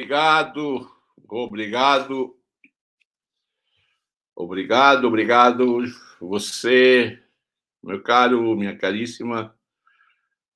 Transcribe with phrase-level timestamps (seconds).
[0.00, 0.90] Obrigado,
[1.28, 2.34] obrigado,
[4.34, 5.82] obrigado, obrigado
[6.18, 7.22] você,
[7.82, 9.54] meu caro, minha caríssima,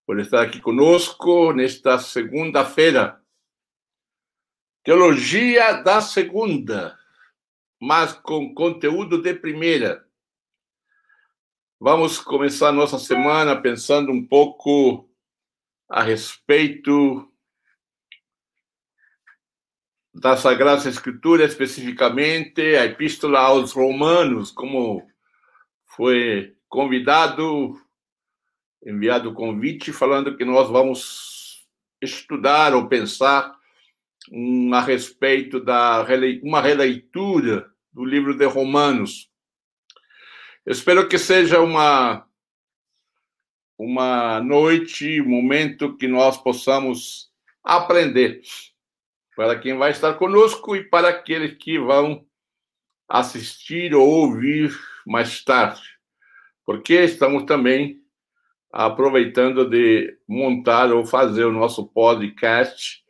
[0.07, 3.23] por estar aqui conosco nesta segunda-feira.
[4.83, 6.99] Teologia da segunda,
[7.79, 10.09] mas com conteúdo de primeira.
[11.79, 15.07] Vamos começar nossa semana pensando um pouco
[15.87, 17.31] a respeito
[20.15, 25.05] da Sagrada Escritura, especificamente a Epístola aos Romanos, como
[25.85, 27.77] foi convidado,
[28.87, 31.67] enviado o convite, falando que nós vamos
[32.01, 33.53] estudar ou pensar
[34.73, 36.07] a respeito da
[36.43, 39.29] uma releitura do livro de Romanos.
[40.65, 42.25] Espero que seja uma
[43.77, 47.29] uma noite, um momento que nós possamos
[47.65, 48.41] aprender
[49.37, 52.25] para quem vai estar conosco e para aqueles que vão
[53.09, 54.73] assistir ou ouvir
[55.07, 55.83] mais tarde,
[56.65, 58.01] porque estamos também
[58.73, 63.05] aproveitando de montar ou fazer o nosso podcast,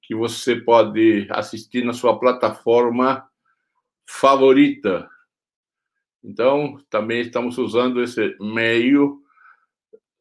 [0.00, 3.28] que você pode assistir na sua plataforma
[4.06, 5.08] favorita.
[6.24, 9.22] Então, também estamos usando esse meio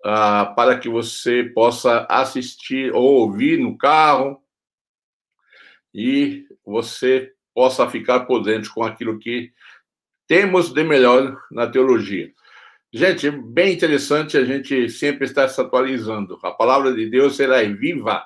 [0.05, 4.40] uh, para que você possa assistir ou ouvir no carro,
[5.93, 9.51] e você possa ficar por dentro com aquilo que
[10.27, 12.31] temos de melhor na teologia.
[12.93, 16.37] Gente, bem interessante a gente sempre estar se atualizando.
[16.43, 18.23] A palavra de Deus ela é viva.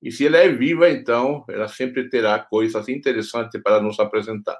[0.00, 4.56] E se ela é viva, então ela sempre terá coisas interessantes para nos apresentar.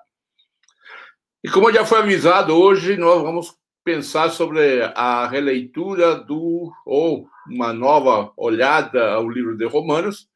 [1.43, 7.73] E como já foi avisado, hoje nós vamos pensar sobre a releitura do ou uma
[7.73, 10.28] nova olhada ao livro de Romanos,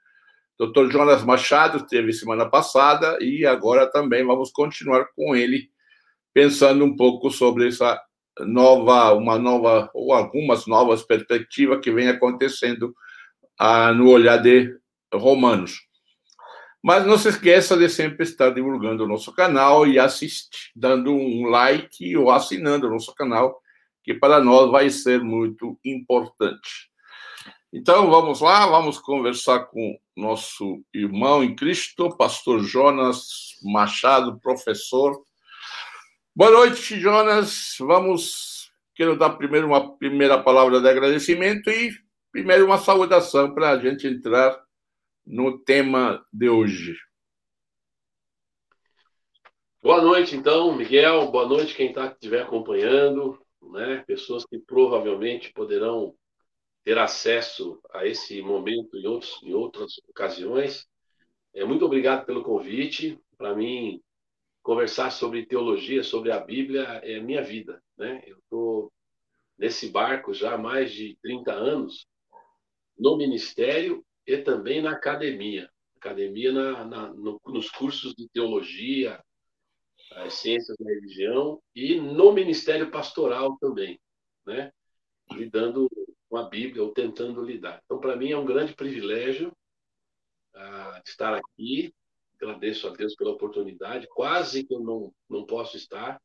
[0.67, 0.91] Dr.
[0.91, 5.69] Jonas Machado teve semana passada e agora também vamos continuar com ele,
[6.33, 8.01] pensando um pouco sobre essa
[8.41, 12.95] nova, uma nova ou algumas novas perspectivas que vem acontecendo
[13.59, 14.73] ah, no olhar de
[15.13, 15.81] Romanos.
[16.81, 21.47] Mas não se esqueça de sempre estar divulgando o nosso canal e assistir, dando um
[21.47, 23.61] like ou assinando o nosso canal,
[24.05, 26.92] que para nós vai ser muito importante.
[27.75, 35.25] Então, vamos lá, vamos conversar com nosso irmão em Cristo, pastor Jonas Machado, professor.
[36.37, 37.77] Boa noite, Jonas.
[37.81, 41.91] Vamos, quero dar primeiro uma primeira palavra de agradecimento e
[42.31, 44.63] primeiro uma saudação para a gente entrar
[45.27, 46.95] no tema de hoje.
[49.83, 51.31] Boa noite, então, Miguel.
[51.31, 54.05] Boa noite quem está estiver acompanhando, né?
[54.07, 56.15] Pessoas que provavelmente poderão
[56.85, 60.87] ter acesso a esse momento em, outros, em outras ocasiões.
[61.55, 63.19] É, muito obrigado pelo convite.
[63.37, 64.03] Para mim,
[64.63, 67.83] conversar sobre teologia, sobre a Bíblia, é minha vida.
[67.97, 68.23] Né?
[68.27, 68.93] Eu estou
[69.59, 72.07] nesse barco já há mais de 30 anos,
[72.99, 75.71] no ministério e também na academia.
[75.97, 79.23] Academia na, na no, nos cursos de teologia,
[80.13, 84.01] as ciências da religião e no ministério pastoral também,
[84.45, 84.73] né?
[85.31, 85.89] lidando
[86.33, 87.83] com a Bíblia ou tentando lidar.
[87.85, 89.55] Então, para mim, é um grande privilégio
[90.55, 91.95] uh, estar aqui.
[92.41, 94.09] Agradeço a Deus pela oportunidade.
[94.09, 96.19] Quase que eu não, não posso estar.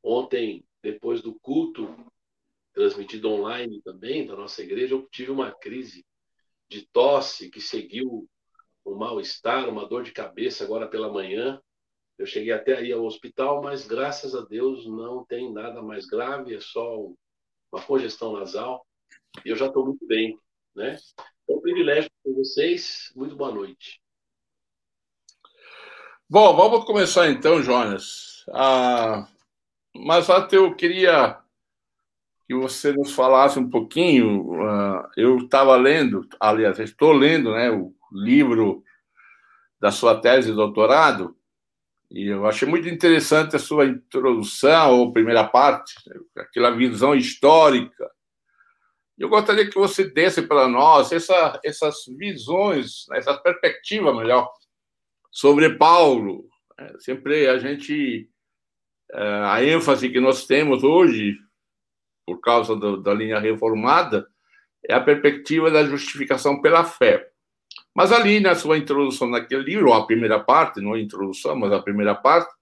[0.00, 1.92] Ontem, depois do culto,
[2.72, 6.06] transmitido online também, da nossa igreja, eu tive uma crise
[6.68, 8.28] de tosse que seguiu
[8.86, 11.60] um mal-estar, uma dor de cabeça agora pela manhã.
[12.16, 16.54] Eu cheguei até aí ao hospital, mas graças a Deus não tem nada mais grave,
[16.54, 16.96] é só
[17.72, 18.86] uma congestão nasal
[19.44, 20.38] eu já estou muito bem,
[20.74, 20.96] né?
[21.48, 23.12] É um privilégio com vocês.
[23.16, 24.00] Muito boa noite.
[26.28, 28.44] Bom, vamos começar então, Jonas.
[28.50, 29.28] Ah,
[29.94, 31.38] mas até eu queria
[32.46, 34.62] que você nos falasse um pouquinho.
[34.62, 38.82] Ah, eu estava lendo, aliás, estou lendo, né, o livro
[39.80, 41.36] da sua tese de doutorado
[42.14, 45.94] e eu achei muito interessante a sua introdução ou primeira parte,
[46.36, 48.11] aquela visão histórica
[49.22, 54.52] eu gostaria que você desse para nós essa, essas visões, essa perspectiva melhor,
[55.30, 56.48] sobre Paulo.
[56.76, 58.28] É, sempre a gente.
[59.12, 61.36] É, a ênfase que nós temos hoje,
[62.26, 64.26] por causa do, da linha reformada,
[64.88, 67.24] é a perspectiva da justificação pela fé.
[67.94, 71.80] Mas ali, na sua introdução naquele livro, a primeira parte, não a introdução, mas a
[71.80, 72.52] primeira parte,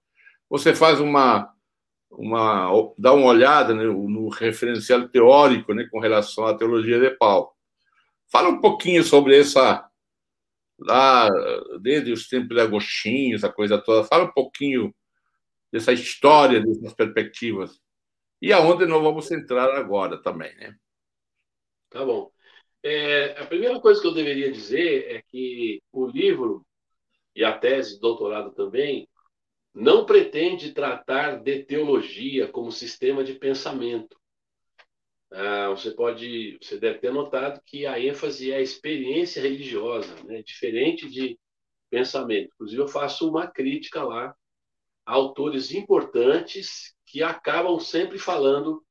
[0.47, 1.51] você faz uma
[2.11, 7.51] uma, dar uma olhada né, no referencial teórico né, com relação à teologia de Paulo.
[8.31, 9.89] Fala um pouquinho sobre essa,
[10.79, 11.29] lá
[11.81, 14.07] desde os tempos de Agostinho, essa coisa toda.
[14.07, 14.93] Fala um pouquinho
[15.71, 17.79] dessa história, dessas perspectivas.
[18.41, 20.75] E aonde nós vamos entrar agora também, né?
[21.89, 22.31] Tá bom.
[22.83, 26.65] É, a primeira coisa que eu deveria dizer é que o livro
[27.35, 29.07] e a tese de doutorado também
[29.73, 34.19] não pretende tratar de teologia como sistema de pensamento.
[35.31, 40.43] Ah, você pode, você deve ter notado que a ênfase é a experiência religiosa, né?
[40.43, 41.39] diferente de
[41.89, 42.49] pensamento.
[42.53, 44.35] Inclusive, eu faço uma crítica lá
[45.05, 48.83] a autores importantes que acabam sempre falando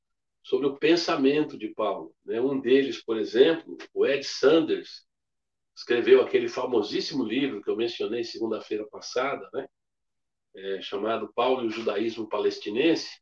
[0.42, 2.14] sobre o pensamento de Paulo.
[2.24, 2.40] Né?
[2.40, 5.06] Um deles, por exemplo, o Ed Sanders,
[5.76, 9.66] escreveu aquele famosíssimo livro que eu mencionei segunda-feira passada, né?
[10.54, 13.20] É, chamado Paulo e o Judaísmo Palestinense.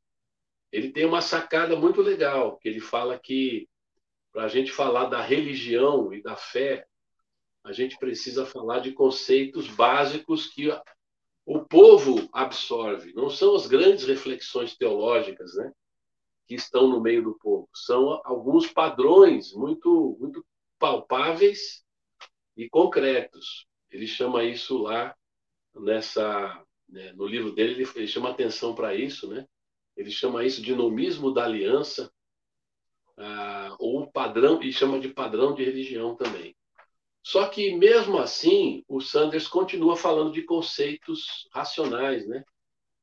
[0.72, 3.68] Ele tem uma sacada muito legal, que ele fala que
[4.32, 6.86] para a gente falar da religião e da fé,
[7.64, 10.68] a gente precisa falar de conceitos básicos que
[11.44, 13.12] o povo absorve.
[13.14, 15.72] Não são as grandes reflexões teológicas, né?
[16.48, 17.68] que estão no meio do povo.
[17.74, 20.44] São alguns padrões muito, muito
[20.78, 21.84] palpáveis
[22.56, 23.66] e concretos.
[23.90, 25.14] Ele chama isso lá
[25.74, 29.46] nessa, né, no livro dele ele, ele chama atenção para isso, né?
[29.96, 32.10] Ele chama isso de nomismo da aliança
[33.16, 36.56] ah, ou padrão e chama de padrão de religião também.
[37.22, 42.42] Só que mesmo assim, o Sanders continua falando de conceitos racionais, né?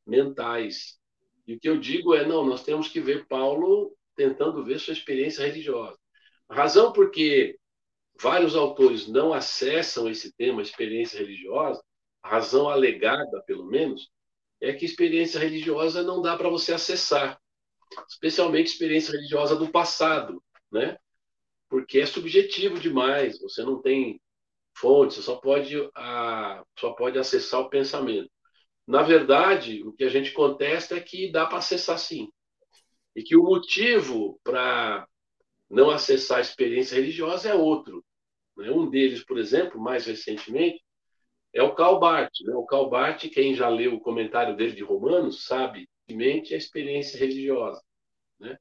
[0.07, 0.97] Mentais.
[1.45, 4.93] E o que eu digo é, não, nós temos que ver Paulo tentando ver sua
[4.93, 5.97] experiência religiosa.
[6.47, 7.59] A razão porque
[8.19, 11.83] vários autores não acessam esse tema, experiência religiosa,
[12.25, 14.09] a razão alegada, pelo menos,
[14.59, 17.39] é que experiência religiosa não dá para você acessar,
[18.09, 20.97] especialmente experiência religiosa do passado, né?
[21.69, 24.19] Porque é subjetivo demais, você não tem
[24.75, 28.31] fonte, você só pode, a, só pode acessar o pensamento.
[28.87, 32.27] Na verdade, o que a gente contesta é que dá para acessar sim.
[33.15, 35.07] E que o motivo para
[35.69, 38.03] não acessar a experiência religiosa é outro.
[38.57, 38.71] Né?
[38.71, 40.84] Um deles, por exemplo, mais recentemente,
[41.55, 42.41] é o Karl Barth.
[42.41, 42.53] Né?
[42.53, 47.17] O Karl Barth, quem já leu o comentário dele de Romanos, sabe mente a experiência
[47.17, 47.81] religiosa.
[48.39, 48.57] Né?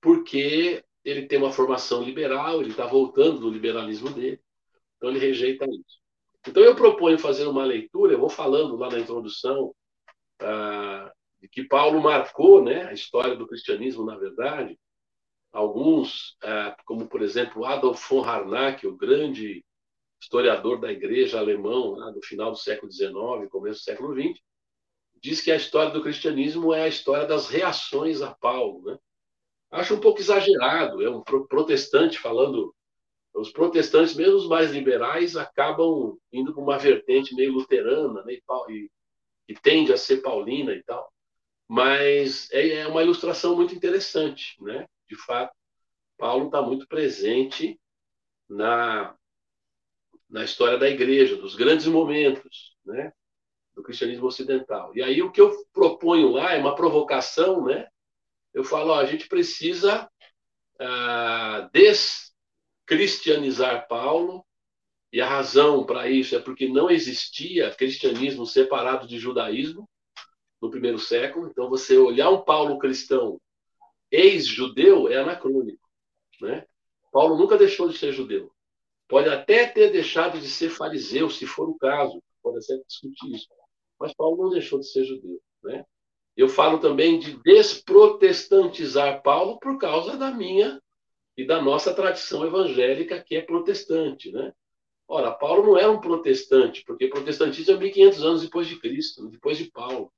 [0.00, 4.40] Porque ele tem uma formação liberal, ele está voltando do liberalismo dele,
[4.96, 6.00] então ele rejeita isso.
[6.46, 9.74] Então, eu proponho fazer uma leitura, eu vou falando lá na introdução,
[10.40, 14.78] ah, de que Paulo marcou né, a história do cristianismo, na verdade.
[15.52, 19.64] Alguns, ah, como por exemplo Adolf von Harnack, o grande
[20.22, 24.40] historiador da igreja alemão, lá do final do século XIX, começo do século XX,
[25.20, 28.84] diz que a história do cristianismo é a história das reações a Paulo.
[28.84, 28.98] Né?
[29.72, 32.72] Acho um pouco exagerado, é um protestante falando
[33.34, 38.34] os protestantes, mesmo os mais liberais, acabam indo para uma vertente meio luterana, né,
[38.68, 38.90] e,
[39.48, 41.10] e, tende a ser paulina e tal.
[41.66, 44.86] Mas é, é uma ilustração muito interessante, né?
[45.08, 45.52] De fato,
[46.18, 47.80] Paulo está muito presente
[48.48, 49.16] na,
[50.32, 53.12] na história da igreja, dos grandes momentos, né?
[53.74, 54.90] Do cristianismo ocidental.
[54.96, 57.86] E aí o que eu proponho lá é uma provocação, né?
[58.52, 60.10] Eu falo, ó, a gente precisa
[60.80, 62.32] ah, des
[62.86, 64.44] cristianizar Paulo,
[65.12, 69.88] e a razão para isso é porque não existia cristianismo separado de judaísmo
[70.60, 71.48] no primeiro século.
[71.48, 73.38] Então, você olhar um Paulo cristão
[74.10, 75.86] ex-judeu é anacrônico.
[76.40, 76.66] Né?
[77.10, 78.51] Paulo nunca deixou de ser judeu.
[79.12, 83.46] Pode até ter deixado de ser fariseu, se for o caso, pode até discutir isso.
[84.00, 85.38] Mas Paulo não deixou de ser judeu.
[85.62, 85.84] Né?
[86.34, 90.80] Eu falo também de desprotestantizar Paulo por causa da minha
[91.36, 94.50] e da nossa tradição evangélica, que é protestante, né?
[95.06, 99.58] Ora, Paulo não era um protestante, porque protestantismo é 1500 anos depois de Cristo, depois
[99.58, 100.10] de Paulo.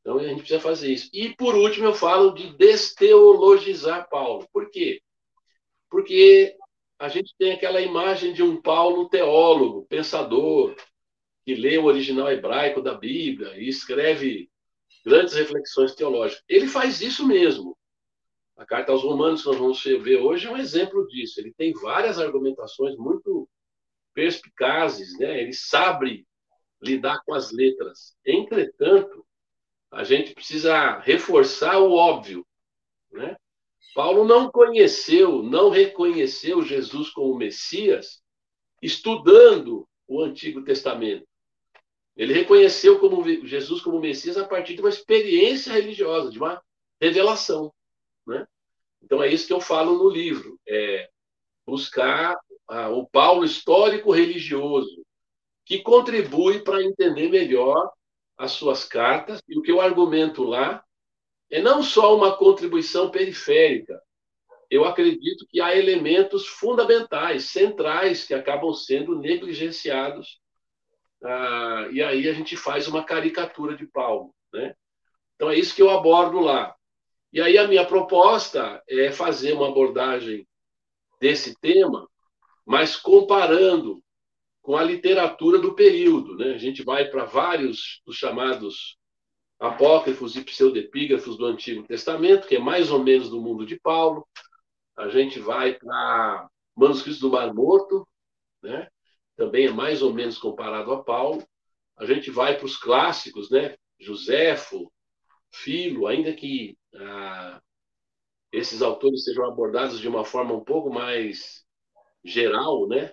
[0.00, 1.10] Então a gente precisa fazer isso.
[1.12, 4.48] E por último eu falo de desteologizar Paulo.
[4.50, 5.02] Por quê?
[5.90, 6.56] Porque
[6.98, 10.74] a gente tem aquela imagem de um Paulo teólogo, pensador,
[11.44, 14.50] que lê o original hebraico da Bíblia e escreve
[15.04, 16.42] grandes reflexões teológicas.
[16.48, 17.76] Ele faz isso mesmo.
[18.56, 21.40] A carta aos Romanos, que nós vamos ver hoje, é um exemplo disso.
[21.40, 23.48] Ele tem várias argumentações muito
[24.12, 25.40] perspicazes, né?
[25.40, 26.26] ele sabe
[26.82, 28.16] lidar com as letras.
[28.26, 29.24] Entretanto,
[29.92, 32.44] a gente precisa reforçar o óbvio.
[33.12, 33.36] Né?
[33.94, 38.22] Paulo não conheceu, não reconheceu Jesus como Messias
[38.80, 41.26] estudando o Antigo Testamento.
[42.16, 46.62] Ele reconheceu como Jesus como Messias a partir de uma experiência religiosa, de uma
[47.00, 47.72] revelação.
[48.26, 48.46] Né?
[49.02, 51.08] Então é isso que eu falo no livro, é
[51.66, 52.36] buscar
[52.92, 55.04] o Paulo histórico religioso,
[55.64, 57.90] que contribui para entender melhor
[58.36, 59.40] as suas cartas.
[59.48, 60.84] E o que eu argumento lá
[61.50, 64.00] é não só uma contribuição periférica.
[64.70, 70.38] Eu acredito que há elementos fundamentais, centrais, que acabam sendo negligenciados.
[71.24, 74.34] Ah, e aí a gente faz uma caricatura de Paulo.
[74.52, 74.74] Né?
[75.34, 76.74] Então é isso que eu abordo lá.
[77.32, 80.46] E aí a minha proposta é fazer uma abordagem
[81.20, 82.08] desse tema,
[82.64, 84.02] mas comparando
[84.60, 86.36] com a literatura do período.
[86.36, 86.52] Né?
[86.54, 88.97] A gente vai para vários dos chamados
[89.58, 94.26] apócrifos e pseudepígrafos do Antigo Testamento, que é mais ou menos do mundo de Paulo.
[94.96, 98.06] A gente vai para manuscritos do Mar Morto,
[98.62, 98.88] né?
[99.38, 101.46] também é mais ou menos comparado a Paulo.
[101.96, 103.76] A gente vai para os clássicos, né?
[103.98, 104.92] Joséfo,
[105.52, 107.62] Filo, ainda que ah,
[108.52, 111.64] esses autores sejam abordados de uma forma um pouco mais
[112.24, 113.12] geral, né?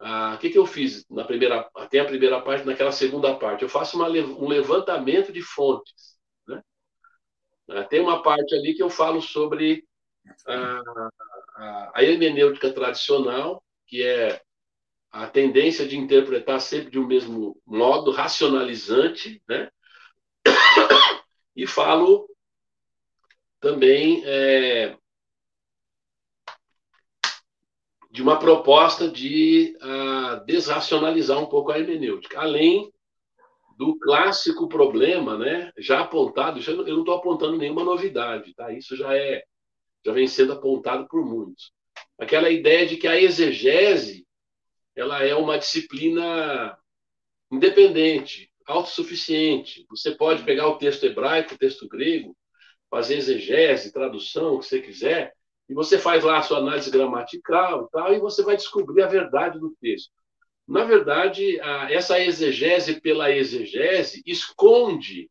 [0.00, 3.62] Ah, o que, que eu fiz na primeira, até a primeira parte, naquela segunda parte?
[3.62, 6.18] Eu faço uma, um levantamento de fontes.
[6.48, 6.62] Né?
[7.68, 9.84] Ah, tem uma parte ali que eu falo sobre
[10.46, 10.80] a,
[11.56, 14.40] a, a hermenêutica tradicional, que é
[15.10, 19.70] a tendência de interpretar sempre de um mesmo modo, racionalizante, né?
[21.54, 22.26] e falo
[23.60, 24.96] também é,
[28.10, 32.92] de uma proposta de uh, desracionalizar um pouco a hermenêutica, além
[33.78, 38.72] do clássico problema, né, já apontado, eu não estou apontando nenhuma novidade, tá?
[38.72, 39.42] Isso já é,
[40.04, 41.72] já vem sendo apontado por muitos.
[42.18, 44.26] Aquela ideia de que a exegese
[44.94, 46.76] ela é uma disciplina
[47.50, 49.86] independente, autossuficiente.
[49.88, 52.36] Você pode pegar o texto hebraico, o texto grego,
[52.90, 55.32] fazer exegese, tradução, o que você quiser,
[55.70, 59.06] e você faz lá a sua análise gramatical e tal, e você vai descobrir a
[59.06, 60.10] verdade do texto.
[60.66, 65.30] Na verdade, essa exegese pela exegese esconde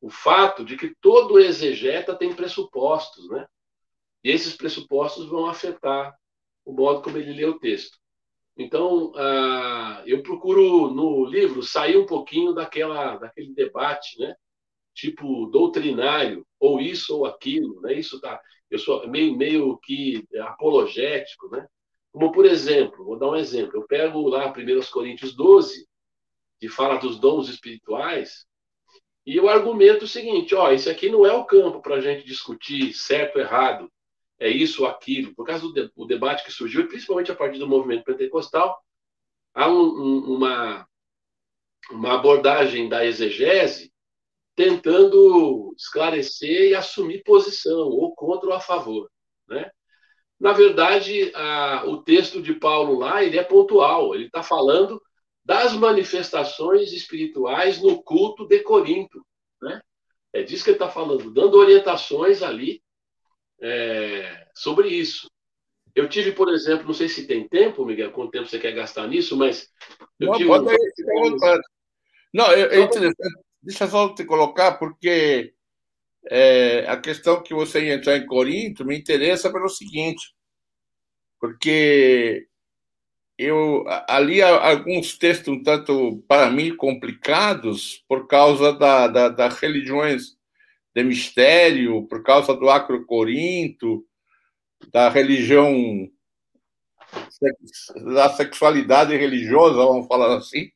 [0.00, 3.46] o fato de que todo exegeta tem pressupostos, né?
[4.24, 6.12] E esses pressupostos vão afetar
[6.64, 7.96] o modo como ele lê o texto.
[8.56, 9.12] Então,
[10.04, 14.34] eu procuro no livro sair um pouquinho daquela, daquele debate, né?
[14.94, 17.94] Tipo doutrinário, ou isso ou aquilo, né?
[17.94, 18.40] Isso tá
[18.72, 21.66] eu sou meio, meio que apologético, né?
[22.10, 23.76] Como, por exemplo, vou dar um exemplo.
[23.76, 25.86] Eu pego lá 1 Coríntios 12,
[26.58, 28.46] que fala dos dons espirituais,
[29.26, 32.24] e eu argumento o seguinte: ó, esse aqui não é o campo para a gente
[32.24, 33.92] discutir certo errado,
[34.38, 35.34] é isso ou aquilo.
[35.34, 38.82] Por causa do de, debate que surgiu, principalmente a partir do movimento pentecostal,
[39.54, 40.88] há um, um, uma,
[41.90, 43.91] uma abordagem da exegese
[44.54, 49.10] tentando esclarecer e assumir posição, ou contra ou a favor.
[49.48, 49.70] Né?
[50.38, 55.00] Na verdade, a, o texto de Paulo lá ele é pontual, ele está falando
[55.44, 59.24] das manifestações espirituais no culto de Corinto.
[59.60, 59.80] Né?
[60.32, 62.82] É disso que ele está falando, dando orientações ali
[63.60, 65.30] é, sobre isso.
[65.94, 69.06] Eu tive, por exemplo, não sei se tem tempo, Miguel, quanto tempo você quer gastar
[69.06, 69.68] nisso, mas.
[70.18, 71.36] Eu não, tive pode um...
[72.32, 75.54] Não, é, é interessante deixa só te colocar, porque
[76.30, 80.34] é, a questão que você ia entrar em Corinto me interessa pelo seguinte,
[81.40, 82.46] porque
[83.38, 90.36] eu ali alguns textos um tanto, para mim, complicados por causa da, da, das religiões
[90.94, 94.04] de mistério, por causa do Acro Corinto,
[94.92, 96.08] da religião
[98.14, 100.70] da sexualidade religiosa, vamos falar assim,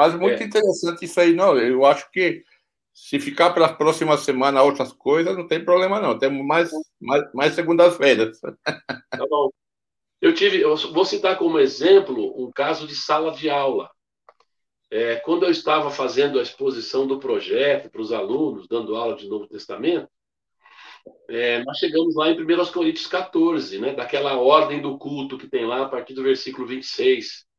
[0.00, 0.46] mas muito é.
[0.46, 1.58] interessante isso aí, não.
[1.58, 2.42] Eu acho que
[2.94, 6.18] se ficar para a próxima semana outras coisas, não tem problema, não.
[6.18, 8.40] Temos mais, mais, mais segundas-feiras.
[9.10, 9.50] Tá bom.
[10.22, 13.90] Eu tive, eu vou citar como exemplo um caso de sala de aula.
[14.90, 19.28] É, quando eu estava fazendo a exposição do projeto para os alunos, dando aula de
[19.28, 20.08] Novo Testamento,
[21.28, 25.66] é, nós chegamos lá em 1 Coríntios 14, né, daquela ordem do culto que tem
[25.66, 27.49] lá a partir do versículo 26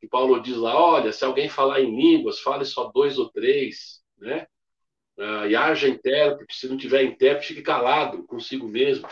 [0.00, 4.00] que Paulo diz lá, olha, se alguém falar em línguas, fale só dois ou três,
[4.18, 4.46] né?
[5.18, 9.06] Ah, e haja intérprete, se não tiver intérprete, fique calado consigo mesmo,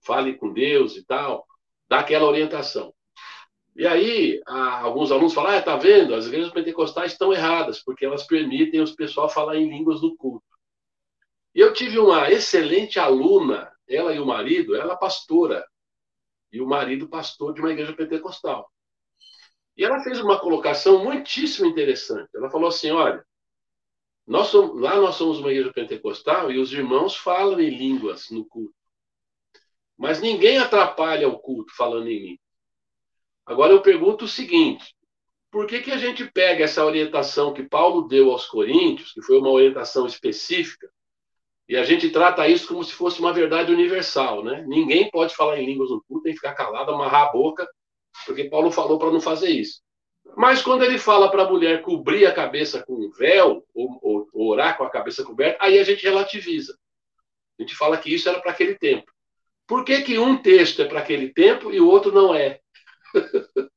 [0.00, 1.46] fale com Deus e tal,
[1.86, 2.94] dá aquela orientação.
[3.76, 8.26] E aí, alguns alunos falam, ah, tá vendo, as igrejas pentecostais estão erradas, porque elas
[8.26, 10.44] permitem os pessoal falar em línguas do culto.
[11.54, 15.66] E eu tive uma excelente aluna, ela e o marido, ela pastora,
[16.52, 18.70] e o marido pastor de uma igreja pentecostal.
[19.80, 22.28] E ela fez uma colocação muitíssimo interessante.
[22.34, 23.24] Ela falou assim: olha,
[24.26, 28.44] nós somos, lá nós somos uma igreja pentecostal e os irmãos falam em línguas no
[28.44, 28.74] culto.
[29.96, 32.46] Mas ninguém atrapalha o culto falando em línguas.
[33.46, 34.94] Agora eu pergunto o seguinte:
[35.50, 39.38] por que, que a gente pega essa orientação que Paulo deu aos Coríntios, que foi
[39.38, 40.92] uma orientação específica,
[41.66, 44.62] e a gente trata isso como se fosse uma verdade universal, né?
[44.68, 47.66] Ninguém pode falar em línguas no culto, tem que ficar calado, amarrar a boca,
[48.26, 49.80] porque Paulo falou para não fazer isso.
[50.36, 54.28] Mas quando ele fala para a mulher cobrir a cabeça com um véu, ou, ou,
[54.32, 56.76] ou, orar com a cabeça coberta, aí a gente relativiza.
[57.58, 59.10] A gente fala que isso era para aquele tempo.
[59.66, 62.60] Por que, que um texto é para aquele tempo e o outro não é?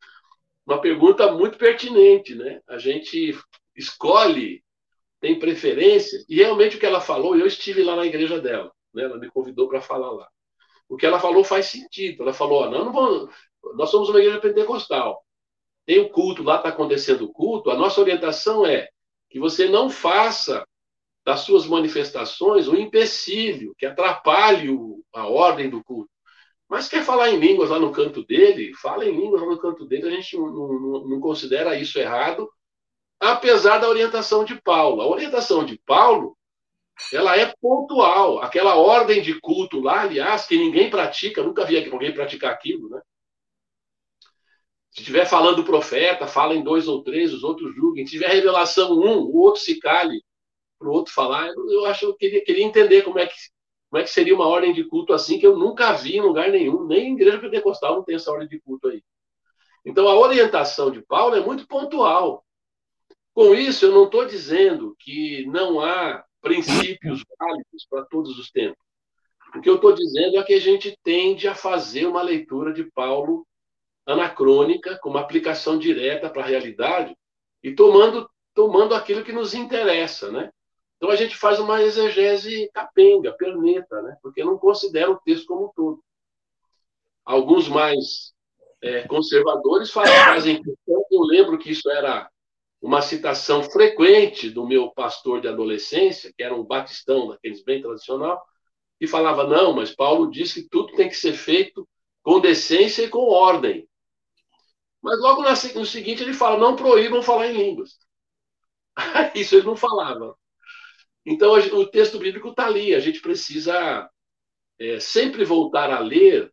[0.65, 2.61] Uma pergunta muito pertinente, né?
[2.67, 3.37] A gente
[3.75, 4.63] escolhe,
[5.19, 9.03] tem preferências, e realmente o que ela falou, eu estive lá na igreja dela, né?
[9.03, 10.29] Ela me convidou para falar lá.
[10.87, 12.23] O que ela falou faz sentido.
[12.23, 13.33] Ela falou: não, não vamos,
[13.75, 15.23] nós somos uma igreja pentecostal.
[15.85, 17.69] Tem o culto, lá está acontecendo o culto.
[17.69, 18.89] A nossa orientação é
[19.29, 20.65] que você não faça
[21.25, 24.69] das suas manifestações um empecilho que atrapalhe
[25.13, 26.09] a ordem do culto.
[26.69, 28.73] Mas quer falar em línguas lá no canto dele?
[28.81, 30.07] Fala em línguas lá no canto dele.
[30.07, 32.49] A gente não, não, não considera isso errado,
[33.19, 35.01] apesar da orientação de Paulo.
[35.01, 36.35] A orientação de Paulo
[37.11, 38.41] ela é pontual.
[38.41, 43.01] Aquela ordem de culto lá, aliás, que ninguém pratica, nunca vi alguém praticar aquilo, né?
[44.93, 48.05] Se estiver falando o profeta, fala em dois ou três, os outros julguem.
[48.05, 50.23] Se tiver revelação um, o outro se cale
[50.77, 51.47] para o outro falar.
[51.47, 53.33] Eu acho que queria, queria entender como é, que,
[53.89, 56.51] como é que seria uma ordem de culto assim, que eu nunca vi em lugar
[56.51, 59.01] nenhum, nem em igreja pentecostal não tem essa ordem de culto aí.
[59.83, 62.45] Então, a orientação de Paulo é muito pontual.
[63.33, 68.77] Com isso, eu não estou dizendo que não há princípios válidos para todos os tempos.
[69.55, 72.83] O que eu estou dizendo é que a gente tende a fazer uma leitura de
[72.91, 73.45] Paulo
[74.05, 77.15] anacrônica, com uma aplicação direta para a realidade
[77.61, 80.51] e tomando, tomando aquilo que nos interessa, né?
[80.97, 84.17] Então a gente faz uma exegese capenga, perneta, né?
[84.21, 86.03] Porque não considera o texto como um todo.
[87.25, 88.33] Alguns mais
[88.81, 92.29] é, conservadores fazem eu lembro que isso era
[92.81, 98.43] uma citação frequente do meu pastor de adolescência, que era um batistão daqueles bem tradicional,
[98.99, 101.87] e falava: não, mas Paulo diz que tudo tem que ser feito
[102.21, 103.87] com decência e com ordem.
[105.03, 107.99] Mas logo no seguinte ele fala: não proíbam falar em línguas.
[109.35, 110.35] Isso ele não falava.
[111.25, 112.95] Então o texto bíblico está ali.
[112.95, 114.09] A gente precisa
[114.79, 116.51] é, sempre voltar a ler.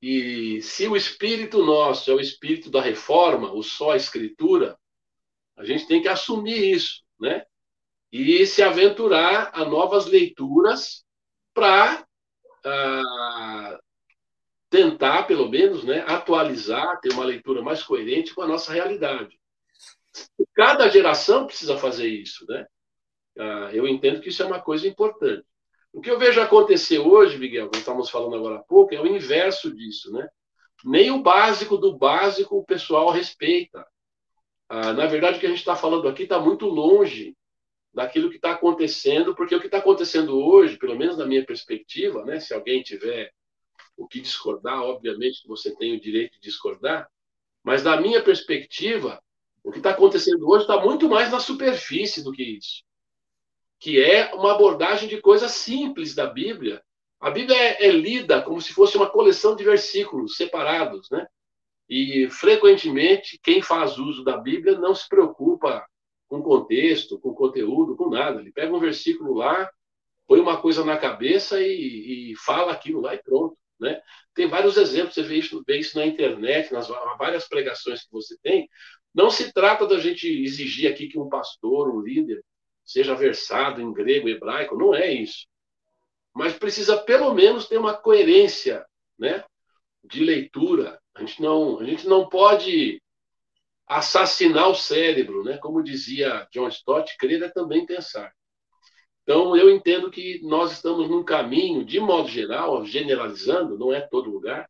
[0.00, 4.78] E se o espírito nosso é o espírito da reforma, o só a escritura,
[5.56, 7.44] a gente tem que assumir isso, né?
[8.12, 11.04] E se aventurar a novas leituras
[11.52, 12.06] para
[12.64, 13.80] ah,
[14.70, 19.38] tentar, pelo menos, né, atualizar, ter uma leitura mais coerente com a nossa realidade.
[20.54, 22.66] Cada geração precisa fazer isso, né?
[23.38, 25.44] Ah, eu entendo que isso é uma coisa importante.
[25.92, 29.06] O que eu vejo acontecer hoje, Miguel, como estamos falando agora há pouco, é o
[29.06, 30.28] inverso disso, né?
[30.84, 33.86] Nem o básico do básico o pessoal respeita.
[34.68, 37.34] Ah, na verdade, o que a gente está falando aqui está muito longe
[37.92, 42.24] daquilo que está acontecendo, porque o que está acontecendo hoje, pelo menos na minha perspectiva,
[42.24, 43.32] né, se alguém tiver
[43.98, 47.10] o que discordar, obviamente que você tem o direito de discordar,
[47.62, 49.20] mas da minha perspectiva,
[49.62, 52.84] o que está acontecendo hoje está muito mais na superfície do que isso,
[53.78, 56.80] que é uma abordagem de coisas simples da Bíblia.
[57.20, 61.26] A Bíblia é, é lida como se fosse uma coleção de versículos separados, né?
[61.88, 65.84] E frequentemente quem faz uso da Bíblia não se preocupa
[66.28, 68.40] com contexto, com conteúdo, com nada.
[68.40, 69.68] Ele pega um versículo lá,
[70.26, 73.56] põe uma coisa na cabeça e, e fala aquilo lá e pronto.
[73.80, 74.00] Né?
[74.34, 76.88] Tem vários exemplos, você vê isso, vê isso na internet, nas
[77.18, 78.68] várias pregações que você tem.
[79.14, 82.44] Não se trata da gente exigir aqui que um pastor, um líder,
[82.84, 85.46] seja versado em grego, hebraico, não é isso.
[86.34, 88.84] Mas precisa pelo menos ter uma coerência
[89.18, 89.44] né,
[90.04, 91.00] de leitura.
[91.14, 93.00] A gente não, a gente não pode
[93.86, 95.58] assassinar o cérebro, né?
[95.58, 98.32] como dizia John Stott, crer é também pensar.
[99.28, 104.30] Então, eu entendo que nós estamos num caminho, de modo geral, generalizando, não é todo
[104.30, 104.66] lugar,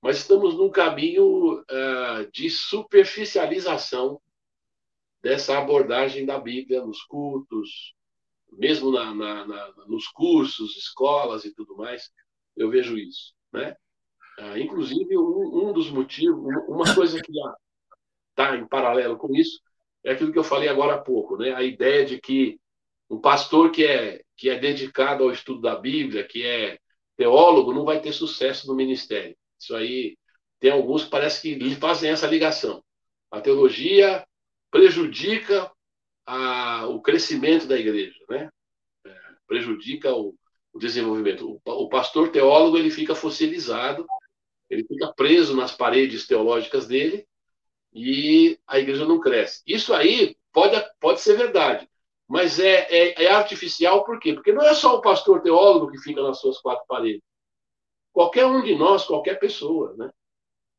[0.00, 4.18] mas estamos num caminho uh, de superficialização
[5.20, 7.94] dessa abordagem da Bíblia nos cultos,
[8.50, 12.10] mesmo na, na, na, nos cursos, escolas e tudo mais,
[12.56, 13.34] eu vejo isso.
[13.52, 13.76] Né?
[14.38, 17.30] Uh, inclusive, um, um, dos motivos, uma coisa que
[18.30, 19.60] está em paralelo com isso,
[20.02, 21.52] é aquilo que eu falei agora há pouco, né?
[21.52, 22.58] a ideia de que
[23.12, 26.78] um pastor que é, que é dedicado ao estudo da Bíblia, que é
[27.14, 29.36] teólogo, não vai ter sucesso no ministério.
[29.60, 30.16] Isso aí
[30.58, 32.82] tem alguns que parece que fazem essa ligação.
[33.30, 34.26] A teologia
[34.70, 35.70] prejudica
[36.24, 38.48] a, o crescimento da igreja, né?
[39.04, 39.14] É,
[39.46, 40.34] prejudica o,
[40.72, 41.60] o desenvolvimento.
[41.66, 44.06] O, o, pastor teólogo ele fica fossilizado,
[44.70, 47.26] ele fica preso nas paredes teológicas dele
[47.92, 49.62] e a igreja não cresce.
[49.66, 51.86] Isso aí pode, pode ser verdade,
[52.32, 54.32] mas é, é, é artificial por quê?
[54.32, 57.20] Porque não é só o pastor teólogo que fica nas suas quatro paredes.
[58.10, 60.10] Qualquer um de nós, qualquer pessoa, né?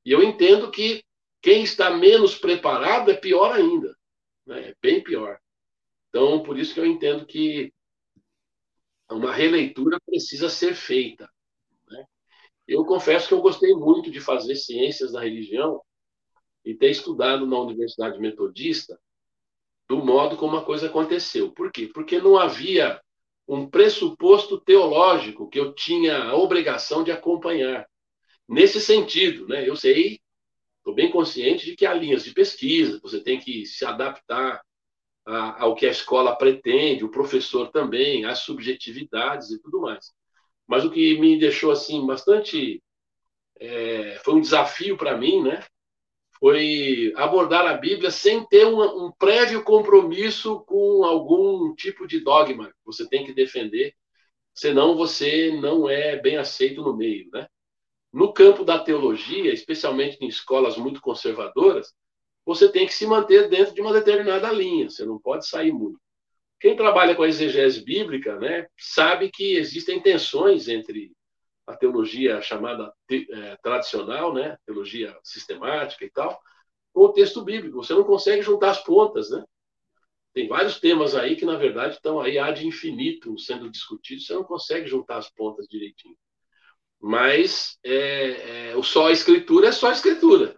[0.03, 1.05] E eu entendo que
[1.43, 3.95] quem está menos preparado é pior ainda,
[4.47, 4.69] né?
[4.69, 5.39] é bem pior.
[6.09, 7.71] Então, por isso que eu entendo que
[9.11, 11.29] uma releitura precisa ser feita.
[11.87, 12.03] Né?
[12.67, 15.79] Eu confesso que eu gostei muito de fazer ciências da religião
[16.65, 18.99] e ter estudado na Universidade Metodista
[19.93, 21.51] do modo como a coisa aconteceu.
[21.51, 21.88] Por quê?
[21.93, 22.99] Porque não havia
[23.47, 27.86] um pressuposto teológico que eu tinha a obrigação de acompanhar.
[28.49, 29.69] Nesse sentido, né?
[29.69, 30.19] eu sei,
[30.77, 34.63] estou bem consciente de que há linhas de pesquisa, você tem que se adaptar
[35.27, 40.12] a, ao que a escola pretende, o professor também, as subjetividades e tudo mais.
[40.65, 42.82] Mas o que me deixou assim bastante
[43.60, 45.63] é, foi um desafio para mim, né?
[46.43, 52.67] Foi abordar a Bíblia sem ter um, um prévio compromisso com algum tipo de dogma
[52.67, 53.95] que você tem que defender,
[54.53, 57.47] senão você não é bem aceito no meio, né?
[58.12, 61.93] No campo da teologia, especialmente em escolas muito conservadoras,
[62.45, 65.97] você tem que se manter dentro de uma determinada linha, você não pode sair muito.
[66.60, 71.13] Quem trabalha com a exegese bíblica né, sabe que existem tensões entre
[71.65, 76.39] a teologia chamada é, tradicional, né, teologia sistemática e tal,
[76.93, 77.78] com o texto bíblico.
[77.78, 79.43] Você não consegue juntar as pontas, né?
[80.34, 84.34] Tem vários temas aí que, na verdade, estão aí há de infinito sendo discutidos, você
[84.34, 86.17] não consegue juntar as pontas direitinho.
[86.99, 90.58] Mas é, é, o só a escritura é só a escritura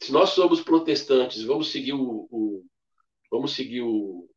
[0.00, 2.64] se nós somos protestantes, vamos seguir o, o
[3.30, 4.28] vamos seguir o,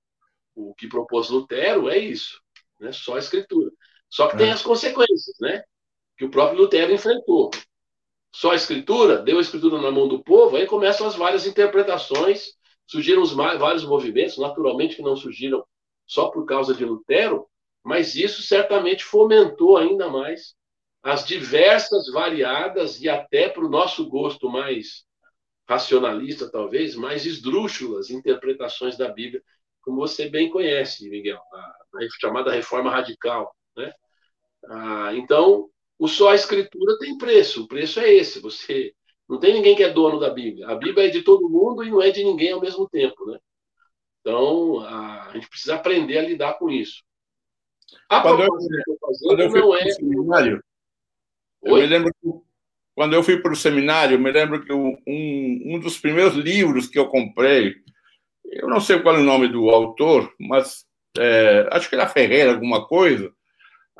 [0.56, 2.42] o que propôs Lutero, é isso,
[2.80, 2.92] né?
[2.92, 3.72] Só a escritura.
[4.10, 4.38] Só que é.
[4.40, 5.64] tem as consequências, né?
[6.22, 7.50] Que o próprio Lutero enfrentou.
[8.32, 12.54] Só a escritura, deu a escritura na mão do povo, aí começam as várias interpretações,
[12.86, 15.66] surgiram os vários movimentos, naturalmente que não surgiram
[16.06, 17.48] só por causa de Lutero,
[17.84, 20.54] mas isso certamente fomentou ainda mais
[21.02, 25.04] as diversas, variadas e até para o nosso gosto mais
[25.68, 29.42] racionalista, talvez, mais esdrúxulas interpretações da Bíblia,
[29.82, 33.56] como você bem conhece, Miguel, a, a chamada reforma radical.
[33.76, 33.92] Né?
[34.70, 35.71] Ah, então,
[36.02, 38.40] o só a escritura tem preço, o preço é esse.
[38.40, 38.92] Você
[39.30, 40.68] não tem ninguém que é dono da Bíblia.
[40.68, 43.38] A Bíblia é de todo mundo e não é de ninguém ao mesmo tempo, né?
[44.20, 47.04] Então, a, gente precisa aprender a lidar com isso.
[48.10, 48.50] A quando eu,
[49.22, 49.92] quando eu não é.
[49.92, 50.64] Seminário,
[51.62, 52.12] eu me lembro
[52.96, 56.98] quando eu fui para o seminário, me lembro que um, um dos primeiros livros que
[56.98, 57.76] eu comprei,
[58.44, 60.84] eu não sei qual é o nome do autor, mas
[61.16, 63.32] é, acho que era Ferreira, alguma coisa,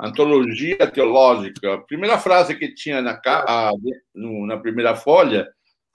[0.00, 1.74] Antologia Teológica.
[1.74, 3.72] A primeira frase que tinha na, a,
[4.14, 5.48] no, na primeira folha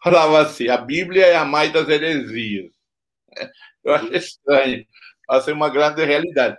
[0.03, 2.71] falava assim: a Bíblia é a mãe das heresias.
[3.83, 4.86] Eu achei estranho,
[5.43, 6.57] ser uma grande realidade.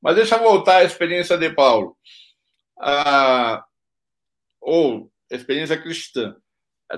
[0.00, 1.96] Mas deixa eu voltar à experiência de Paulo.
[2.78, 3.64] Ah,
[4.60, 6.36] ou experiência cristã.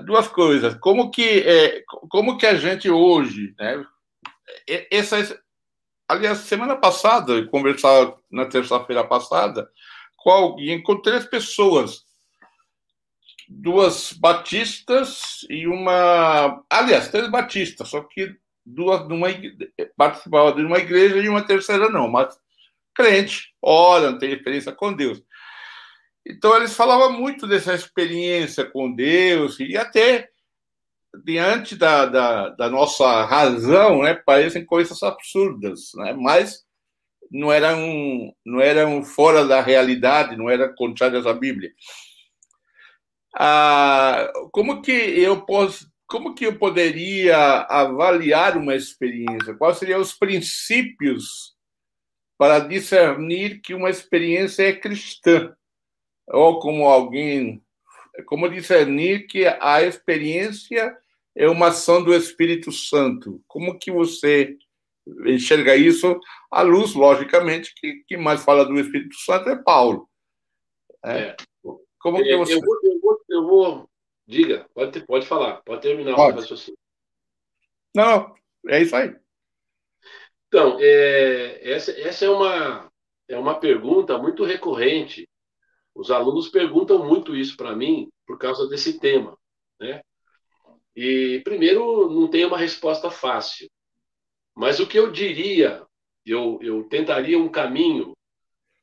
[0.05, 0.75] Duas coisas.
[0.75, 3.83] Como que, é, como que a gente hoje, né?
[4.91, 5.17] Essa,
[6.11, 9.69] aliás, semana passada, eu conversava na terça-feira passada
[10.17, 12.03] com alguém, com três pessoas,
[13.47, 19.29] duas batistas e uma, aliás, três batistas, só que duas numa
[19.95, 22.37] participavam de uma igreja e uma terceira não, mas
[22.93, 25.23] crente, oram, tem experiência com Deus.
[26.27, 30.29] Então, eles falavam muito dessa experiência com Deus e até
[31.23, 36.63] diante da, da, da nossa razão, né, parecem coisas absurdas, né, mas
[37.31, 41.71] não eram, não fora da realidade, não eram contrárias à Bíblia.
[43.35, 47.37] Ah, como que eu posso, como que eu poderia
[47.69, 49.55] avaliar uma experiência?
[49.55, 51.55] Quais seriam os princípios
[52.37, 55.53] para discernir que uma experiência é cristã?
[56.33, 57.61] ou como alguém,
[58.25, 60.95] como discernir que a experiência
[61.35, 63.41] é uma ação do Espírito Santo.
[63.47, 64.57] Como que você
[65.25, 66.19] enxerga isso
[66.49, 70.09] à luz, logicamente, que quem mais fala do Espírito Santo é Paulo.
[71.03, 71.19] É.
[71.19, 71.35] é.
[71.99, 72.55] Como que você...
[72.55, 73.89] Eu vou, eu vou, eu vou...
[74.27, 76.37] Diga, pode, pode falar, pode terminar pode.
[76.37, 76.77] o raciocínio.
[77.93, 78.33] Não,
[78.67, 79.15] é isso aí.
[80.47, 82.91] Então, é, essa, essa é, uma,
[83.27, 85.27] é uma pergunta muito recorrente
[85.93, 89.37] os alunos perguntam muito isso para mim por causa desse tema,
[89.79, 90.01] né?
[90.95, 93.69] E primeiro não tem uma resposta fácil,
[94.55, 95.85] mas o que eu diria,
[96.25, 98.15] eu, eu tentaria um caminho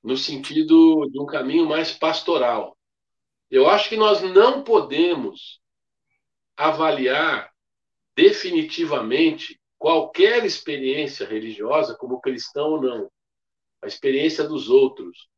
[0.02, 2.76] no sentido de um caminho mais pastoral.
[3.50, 5.60] Eu acho que nós não podemos
[6.56, 7.50] avaliar
[8.16, 13.10] definitivamente qualquer experiência religiosa, como cristão ou não,
[13.80, 15.28] a experiência dos outros.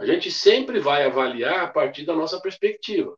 [0.00, 3.14] A gente sempre vai avaliar a partir da nossa perspectiva.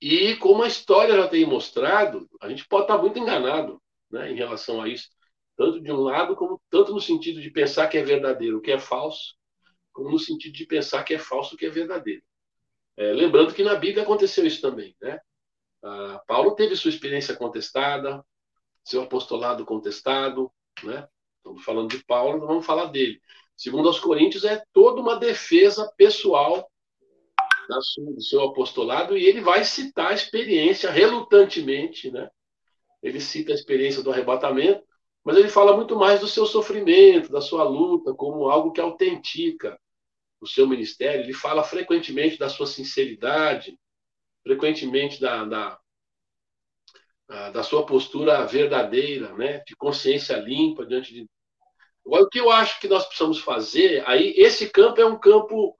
[0.00, 4.34] E como a história já tem mostrado, a gente pode estar muito enganado né, em
[4.34, 5.08] relação a isso,
[5.56, 8.72] tanto de um lado como tanto no sentido de pensar que é verdadeiro o que
[8.72, 9.36] é falso,
[9.92, 12.22] como no sentido de pensar que é falso o que é verdadeiro.
[12.96, 15.20] É, lembrando que na Bíblia aconteceu isso também, né?
[15.80, 18.24] Ah, Paulo teve sua experiência contestada,
[18.82, 20.50] seu apostolado contestado,
[20.82, 21.06] né?
[21.36, 23.22] Estamos falando de Paulo, vamos falar dele.
[23.58, 26.70] Segundo aos Coríntios, é toda uma defesa pessoal
[27.68, 32.30] do seu apostolado e ele vai citar a experiência relutantemente, né?
[33.02, 34.82] Ele cita a experiência do arrebatamento,
[35.24, 39.78] mas ele fala muito mais do seu sofrimento, da sua luta, como algo que autentica
[40.40, 41.24] o seu ministério.
[41.24, 43.78] Ele fala frequentemente da sua sinceridade,
[44.42, 45.80] frequentemente da, da,
[47.50, 49.58] da sua postura verdadeira, né?
[49.66, 51.26] De consciência limpa diante de.
[52.08, 55.78] Agora, o que eu acho que nós precisamos fazer, aí, esse campo é um campo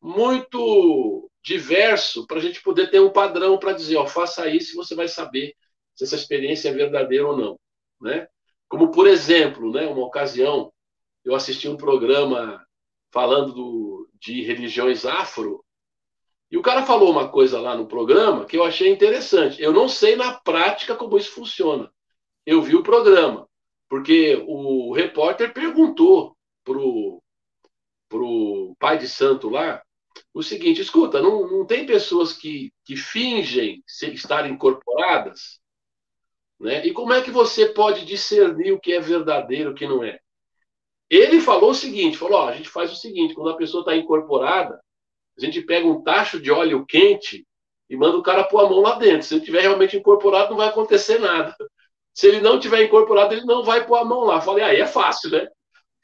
[0.00, 4.76] muito diverso para a gente poder ter um padrão para dizer, ó, faça isso e
[4.76, 5.54] você vai saber
[5.94, 7.60] se essa experiência é verdadeira ou não,
[8.00, 8.26] né?
[8.68, 10.72] Como por exemplo, né, uma ocasião
[11.22, 12.66] eu assisti um programa
[13.12, 15.62] falando do, de religiões afro
[16.50, 19.60] e o cara falou uma coisa lá no programa que eu achei interessante.
[19.62, 21.92] Eu não sei na prática como isso funciona.
[22.46, 23.49] Eu vi o programa
[23.90, 27.20] porque o repórter perguntou pro
[28.08, 29.82] pro pai de santo lá
[30.32, 35.60] o seguinte: escuta, não, não tem pessoas que, que fingem estar incorporadas?
[36.58, 36.86] Né?
[36.86, 40.04] E como é que você pode discernir o que é verdadeiro e o que não
[40.04, 40.20] é?
[41.08, 44.80] Ele falou o seguinte: falou, a gente faz o seguinte, quando a pessoa está incorporada,
[45.36, 47.44] a gente pega um tacho de óleo quente
[47.88, 49.24] e manda o cara pôr a mão lá dentro.
[49.26, 51.56] Se ele estiver realmente incorporado, não vai acontecer nada.
[52.20, 54.42] Se ele não tiver incorporado, ele não vai pôr a mão lá.
[54.42, 55.48] Falei, aí é fácil, né?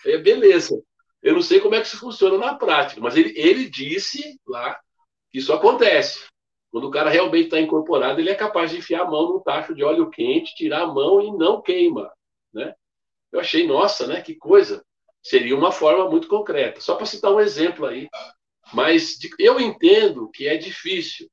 [0.06, 0.82] É beleza.
[1.22, 4.80] Eu não sei como é que isso funciona na prática, mas ele, ele disse lá
[5.30, 6.24] que isso acontece.
[6.70, 9.74] Quando o cara realmente está incorporado, ele é capaz de enfiar a mão num tacho
[9.74, 12.10] de óleo quente, tirar a mão e não queima.
[12.50, 12.74] Né?
[13.30, 14.22] Eu achei, nossa, né?
[14.22, 14.82] Que coisa.
[15.22, 16.80] Seria uma forma muito concreta.
[16.80, 18.08] Só para citar um exemplo aí.
[18.72, 21.28] Mas eu entendo que é difícil.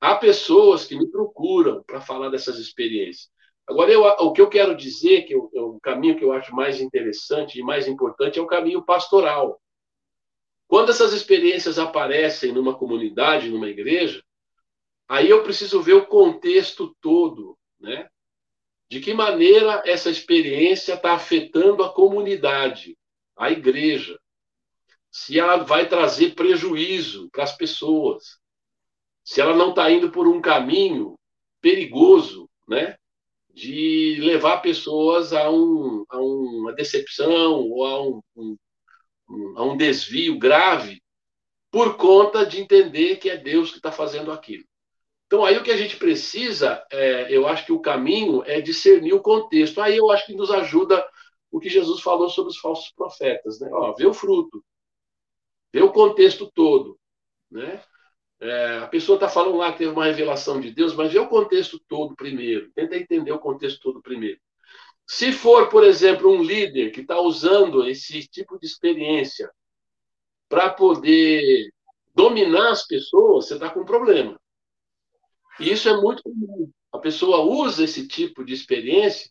[0.00, 3.33] Há pessoas que me procuram para falar dessas experiências.
[3.66, 6.80] Agora, eu, o que eu quero dizer, que eu, o caminho que eu acho mais
[6.80, 9.60] interessante e mais importante é o caminho pastoral.
[10.66, 14.22] Quando essas experiências aparecem numa comunidade, numa igreja,
[15.08, 18.08] aí eu preciso ver o contexto todo, né?
[18.88, 22.98] De que maneira essa experiência está afetando a comunidade,
[23.36, 24.18] a igreja.
[25.10, 28.38] Se ela vai trazer prejuízo para as pessoas.
[29.24, 31.18] Se ela não está indo por um caminho
[31.60, 32.96] perigoso, né?
[33.54, 40.38] De levar pessoas a, um, a uma decepção ou a um, um, a um desvio
[40.38, 41.00] grave
[41.70, 44.64] por conta de entender que é Deus que está fazendo aquilo.
[45.26, 49.14] Então, aí o que a gente precisa, é, eu acho que o caminho é discernir
[49.14, 49.80] o contexto.
[49.80, 51.04] Aí eu acho que nos ajuda
[51.50, 53.60] o que Jesus falou sobre os falsos profetas.
[53.60, 53.68] Né?
[53.72, 54.64] Ó, vê o fruto,
[55.72, 56.98] vê o contexto todo.
[57.50, 57.82] Né?
[58.40, 61.28] É, a pessoa está falando lá que teve uma revelação de Deus, mas vê o
[61.28, 62.70] contexto todo primeiro.
[62.72, 64.40] Tenta entender o contexto todo primeiro.
[65.06, 69.50] Se for, por exemplo, um líder que está usando esse tipo de experiência
[70.48, 71.70] para poder
[72.14, 74.40] dominar as pessoas, você está com um problema.
[75.60, 76.70] E isso é muito comum.
[76.92, 79.30] A pessoa usa esse tipo de experiência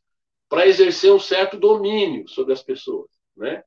[0.50, 3.63] para exercer um certo domínio sobre as pessoas, né?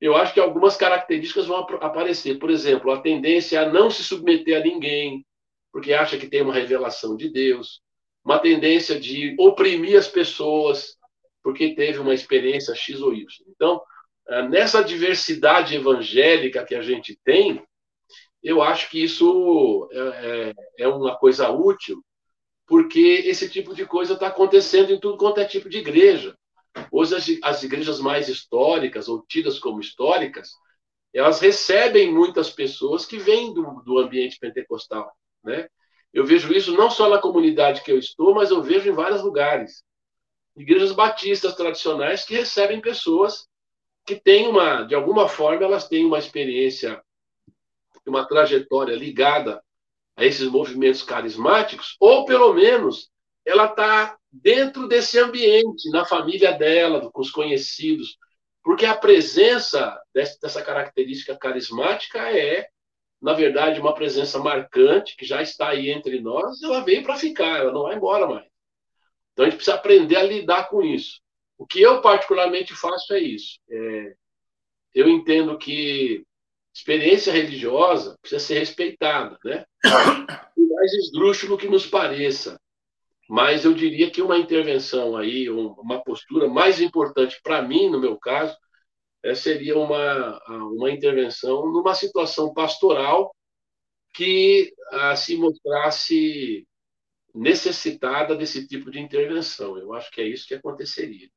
[0.00, 2.38] Eu acho que algumas características vão aparecer.
[2.38, 5.24] Por exemplo, a tendência a não se submeter a ninguém,
[5.72, 7.82] porque acha que tem uma revelação de Deus.
[8.24, 10.96] Uma tendência de oprimir as pessoas,
[11.42, 13.26] porque teve uma experiência X ou Y.
[13.48, 13.80] Então,
[14.28, 17.62] eh, nessa diversidade evangélica que a gente tem,
[18.42, 19.98] eu acho que isso é,
[20.78, 22.02] é, é uma coisa útil,
[22.66, 26.34] porque esse tipo de coisa está acontecendo em tudo quanto é tipo de igreja.
[26.90, 30.50] Hoje, as, as igrejas mais históricas, ou tidas como históricas,
[31.12, 35.12] elas recebem muitas pessoas que vêm do, do ambiente pentecostal.
[35.42, 35.68] Né?
[36.12, 39.22] Eu vejo isso não só na comunidade que eu estou, mas eu vejo em vários
[39.22, 39.82] lugares.
[40.56, 43.48] Igrejas batistas tradicionais que recebem pessoas
[44.04, 47.02] que têm uma, de alguma forma, elas têm uma experiência,
[48.06, 49.62] uma trajetória ligada
[50.16, 53.10] a esses movimentos carismáticos, ou pelo menos
[53.44, 58.16] ela está dentro desse ambiente, na família dela, com os conhecidos,
[58.62, 62.68] porque a presença dessa característica carismática é,
[63.20, 67.58] na verdade, uma presença marcante que já está aí entre nós, ela veio para ficar,
[67.58, 68.46] ela não vai embora mais.
[69.32, 71.20] Então a gente precisa aprender a lidar com isso.
[71.58, 73.58] O que eu particularmente faço é isso.
[73.70, 74.14] É,
[74.94, 76.24] eu entendo que
[76.74, 79.64] experiência religiosa precisa ser respeitada, né?
[79.82, 82.60] Por mais esdrúxulo que nos pareça.
[83.30, 88.18] Mas eu diria que uma intervenção aí, uma postura mais importante para mim, no meu
[88.18, 88.58] caso,
[89.22, 93.32] é, seria uma, uma intervenção numa situação pastoral
[94.12, 96.66] que ah, se mostrasse
[97.32, 99.78] necessitada desse tipo de intervenção.
[99.78, 101.28] Eu acho que é isso que aconteceria.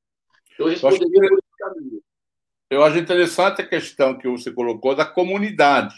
[0.58, 2.04] Eu responderia eu por esse caminho.
[2.72, 5.94] Eu acho interessante a questão que você colocou da comunidade,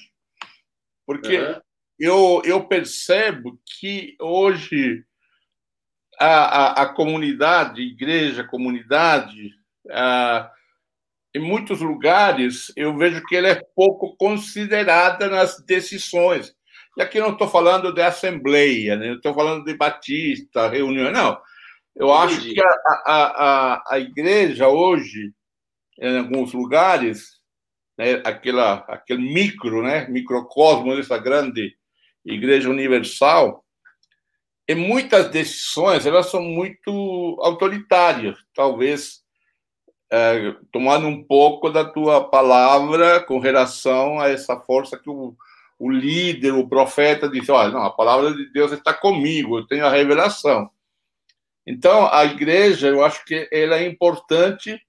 [1.06, 1.62] porque uhum.
[1.98, 5.06] eu, eu percebo que hoje
[6.20, 9.52] a, a, a comunidade, igreja, comunidade,
[9.90, 10.52] a,
[11.34, 16.56] em muitos lugares eu vejo que ela é pouco considerada nas decisões.
[16.98, 19.08] E aqui não estou falando de assembleia, né?
[19.10, 21.38] não estou falando de batista, reunião, não.
[21.94, 22.68] Eu acho que a,
[23.06, 25.34] a, a, a igreja hoje,
[26.00, 27.40] em alguns lugares,
[27.98, 31.76] né, aquela, aquele micro, né, microcosmo dessa grande
[32.26, 33.65] igreja universal,
[34.68, 39.24] e muitas decisões elas são muito autoritárias, talvez
[40.12, 45.36] é, tomando um pouco da tua palavra com relação a essa força que o,
[45.78, 49.86] o líder, o profeta disse, olha, não, a palavra de Deus está comigo, eu tenho
[49.86, 50.70] a revelação.
[51.68, 54.80] Então, a igreja, eu acho que ela é importante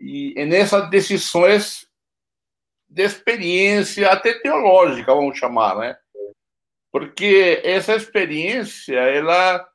[0.00, 1.86] e, e nessas decisões
[2.88, 5.96] de experiência, até teológica, vamos chamar, né?
[6.98, 9.68] Porque essa experiência, ela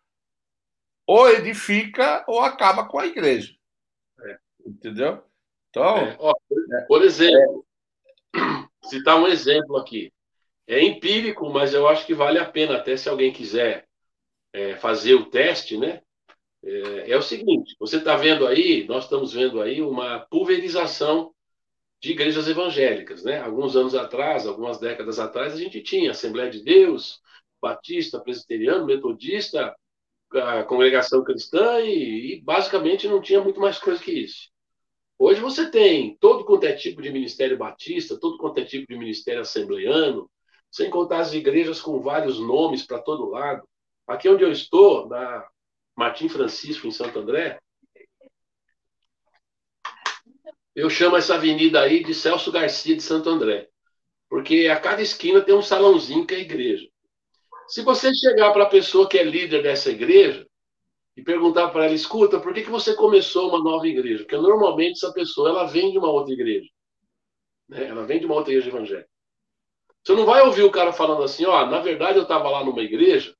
[1.06, 3.54] ou edifica ou acaba com a igreja.
[4.26, 4.40] É.
[4.66, 5.24] Entendeu?
[5.70, 5.98] Então.
[5.98, 6.16] É.
[6.18, 6.34] Ó,
[6.88, 7.64] por exemplo,
[8.36, 8.88] é...
[8.88, 10.12] citar um exemplo aqui.
[10.66, 13.88] É empírico, mas eu acho que vale a pena, até se alguém quiser
[14.52, 16.02] é, fazer o teste, né?
[16.64, 21.32] É, é o seguinte: você está vendo aí, nós estamos vendo aí uma pulverização
[22.02, 23.40] de igrejas evangélicas, né?
[23.40, 27.22] Alguns anos atrás, algumas décadas atrás, a gente tinha Assembleia de Deus,
[27.62, 29.76] Batista, Presbiteriano, Metodista,
[30.68, 34.50] Congregação Cristã e, e basicamente não tinha muito mais coisa que isso.
[35.20, 38.98] Hoje você tem todo quanto é tipo de ministério batista, todo quanto é tipo de
[38.98, 40.28] ministério assembleano,
[40.72, 43.62] sem contar as igrejas com vários nomes para todo lado.
[44.08, 45.46] Aqui onde eu estou, na
[45.96, 47.60] Martim Francisco, em Santo André,
[50.76, 53.70] eu chamo essa avenida aí de Celso Garcia de Santo André,
[54.30, 56.88] porque a cada esquina tem um salãozinho que é igreja.
[57.68, 60.48] Se você chegar para a pessoa que é líder dessa igreja
[61.16, 64.24] e perguntar para ela, escuta, por que, que você começou uma nova igreja?
[64.24, 66.70] Porque normalmente essa pessoa ela vem de uma outra igreja.
[67.68, 67.88] Né?
[67.88, 69.10] Ela vem de uma outra igreja evangélica.
[70.04, 72.82] Você não vai ouvir o cara falando assim, ó, na verdade eu estava lá numa
[72.82, 73.36] igreja,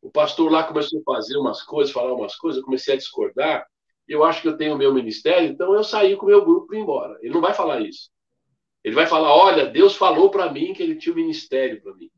[0.00, 3.66] o pastor lá começou a fazer umas coisas, falar umas coisas, eu comecei a discordar,
[4.08, 6.74] eu acho que eu tenho o meu ministério, então eu saí com o meu grupo
[6.74, 7.18] e embora.
[7.20, 8.10] Ele não vai falar isso.
[8.84, 12.10] Ele vai falar: olha, Deus falou para mim que ele tinha um ministério para mim.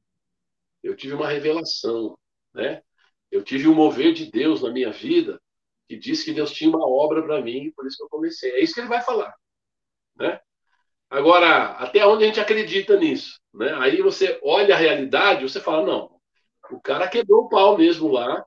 [0.83, 2.17] Eu tive uma revelação,
[2.55, 2.83] né?
[3.31, 5.41] Eu tive um mover de Deus na minha vida
[5.89, 8.51] que disse que Deus tinha uma obra para mim, por isso que eu comecei.
[8.53, 9.35] É isso que ele vai falar,
[10.17, 10.39] né?
[11.11, 13.73] Agora, até onde a gente acredita nisso, né?
[13.81, 16.21] Aí você olha a realidade, você fala: não,
[16.71, 18.45] o cara quebrou o pau mesmo lá,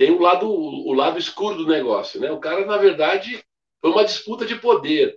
[0.00, 2.32] tem o lado, o lado escuro do negócio, né?
[2.32, 3.44] O cara, na verdade,
[3.82, 5.14] foi uma disputa de poder.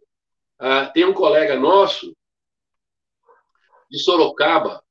[0.60, 2.14] Ah, tem um colega nosso
[3.90, 4.84] de Sorocaba,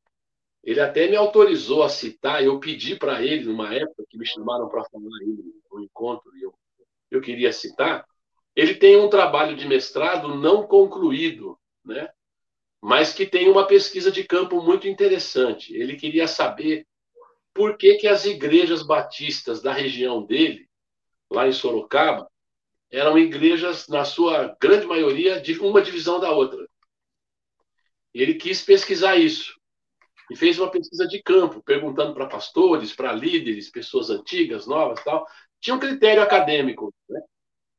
[0.64, 4.66] ele até me autorizou a citar, eu pedi para ele, numa época que me chamaram
[4.66, 5.36] para falar aí
[5.70, 6.54] no encontro, e eu,
[7.10, 8.06] eu queria citar,
[8.56, 12.08] ele tem um trabalho de mestrado não concluído, né?
[12.80, 15.76] mas que tem uma pesquisa de campo muito interessante.
[15.76, 16.86] Ele queria saber
[17.54, 20.68] por que, que as igrejas batistas da região dele,
[21.30, 22.30] lá em Sorocaba,
[22.90, 26.66] eram igrejas, na sua grande maioria, de uma divisão da outra.
[28.12, 29.58] Ele quis pesquisar isso
[30.30, 35.26] e fez uma pesquisa de campo, perguntando para pastores, para líderes, pessoas antigas, novas, tal.
[35.60, 37.20] Tinha um critério acadêmico, né?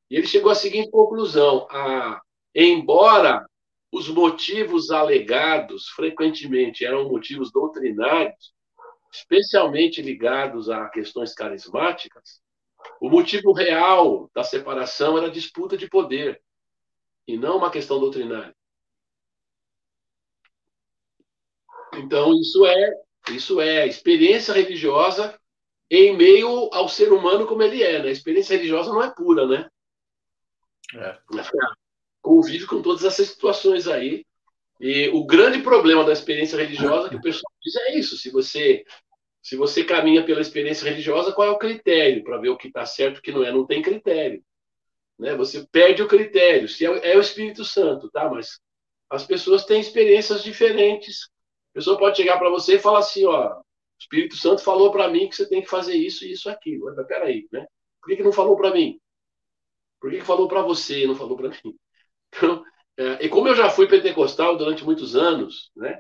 [0.10, 2.22] E ele chegou à seguinte conclusão: a,
[2.54, 3.46] embora
[3.92, 8.54] os motivos alegados frequentemente eram motivos doutrinários,
[9.14, 12.42] especialmente ligados a questões carismáticas,
[13.00, 16.42] o motivo real da separação era a disputa de poder
[17.28, 18.56] e não uma questão doutrinária.
[21.94, 22.92] Então isso é
[23.30, 25.40] isso é experiência religiosa
[25.90, 28.02] em meio ao ser humano como ele é.
[28.02, 28.10] Né?
[28.10, 29.70] A experiência religiosa não é pura, né?
[30.96, 31.20] É.
[32.22, 34.26] Convive com todas essas situações aí.
[34.84, 38.18] E o grande problema da experiência religiosa que o pessoal diz é isso.
[38.18, 38.84] Se você
[39.42, 42.86] Se você caminha pela experiência religiosa, qual é o critério para ver o que está
[42.86, 43.52] certo e o que não é?
[43.52, 44.44] Não tem critério.
[45.18, 45.36] Né?
[45.36, 46.68] Você perde o critério.
[46.68, 48.30] Se é, é o Espírito Santo, tá?
[48.30, 48.60] Mas
[49.10, 51.30] as pessoas têm experiências diferentes.
[51.72, 53.64] A pessoa pode chegar para você e falar assim, ó, o
[53.98, 56.94] Espírito Santo falou para mim que você tem que fazer isso e isso aquilo.
[56.94, 57.66] Mas peraí, né?
[58.02, 59.00] Por que, que não falou para mim?
[60.02, 61.74] Por que, que falou para você e não falou para mim?
[62.36, 62.64] Então,
[62.98, 66.00] e como eu já fui pentecostal durante muitos anos, né?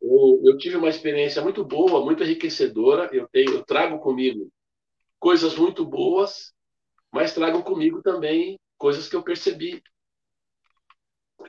[0.00, 3.08] Eu, eu, tive uma experiência muito boa, muito enriquecedora.
[3.12, 4.50] Eu tenho, eu trago comigo
[5.18, 6.52] coisas muito boas,
[7.10, 9.82] mas trago comigo também coisas que eu percebi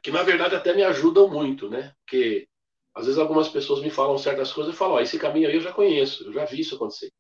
[0.02, 1.94] que na verdade até me ajudam muito, né?
[2.02, 2.48] Porque
[2.94, 5.62] às vezes algumas pessoas me falam certas coisas e falam, oh, esse caminho aí eu
[5.62, 7.12] já conheço, eu já vi isso acontecer.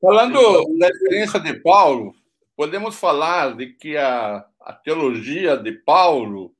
[0.00, 0.38] Falando
[0.78, 2.14] da experiência de Paulo,
[2.56, 6.54] podemos falar de que a, a teologia de Paulo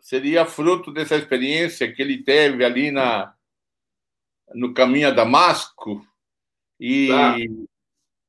[0.00, 3.34] seria fruto dessa experiência que ele teve ali na,
[4.54, 6.02] no caminho a Damasco.
[6.80, 7.36] E, tá.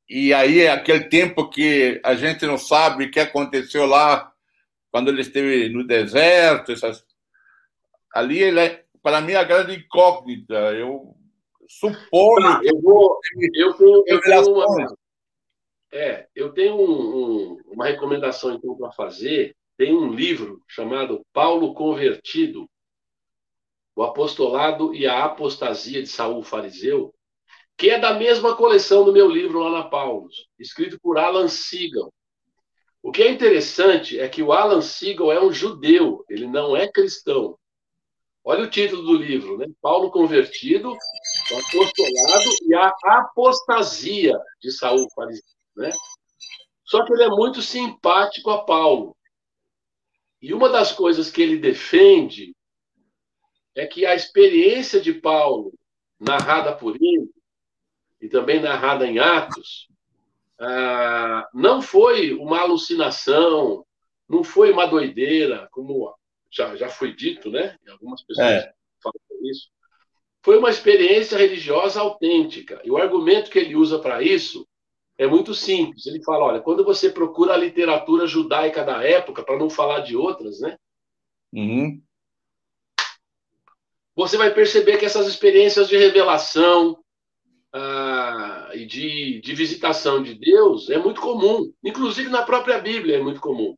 [0.09, 4.33] e aí, é aquele tempo que a gente não sabe o que aconteceu lá,
[4.91, 7.05] quando ele esteve no deserto, essas...
[8.13, 10.53] ali, ele é, para mim, a grande incógnita.
[10.53, 11.15] Eu
[11.65, 12.45] suponho.
[12.45, 13.17] Ah, eu, vou,
[13.55, 14.97] eu tenho, eu tenho uma.
[15.95, 21.75] É, eu tenho um, um, uma recomendação então para fazer tem um livro chamado Paulo
[21.75, 22.67] Convertido,
[23.95, 27.13] o apostolado e a apostasia de Saul fariseu,
[27.77, 32.11] que é da mesma coleção do meu livro lá na Paulo, escrito por Alan Siegel.
[33.01, 36.91] O que é interessante é que o Alan Siegel é um judeu, ele não é
[36.91, 37.55] cristão.
[38.43, 39.67] Olha o título do livro, né?
[39.79, 45.89] Paulo convertido, o apostolado e a apostasia de Saul fariseu, né?
[46.85, 49.15] Só que ele é muito simpático a Paulo.
[50.41, 52.55] E uma das coisas que ele defende
[53.75, 55.73] é que a experiência de Paulo,
[56.19, 57.31] narrada por ele,
[58.21, 59.87] e também narrada em Atos,
[60.59, 63.85] ah, não foi uma alucinação,
[64.29, 66.13] não foi uma doideira, como
[66.51, 67.77] já, já foi dito, né?
[67.89, 68.73] Algumas pessoas é.
[69.01, 69.19] falam
[69.49, 69.69] isso.
[70.41, 72.81] Foi uma experiência religiosa autêntica.
[72.83, 74.67] E o argumento que ele usa para isso
[75.17, 76.05] é muito simples.
[76.05, 80.15] Ele fala: olha, quando você procura a literatura judaica da época, para não falar de
[80.15, 80.77] outras, né?
[81.51, 82.01] Uhum.
[84.15, 87.03] Você vai perceber que essas experiências de revelação
[87.71, 91.71] ah, e de, de visitação de Deus é muito comum.
[91.83, 93.75] Inclusive na própria Bíblia é muito comum.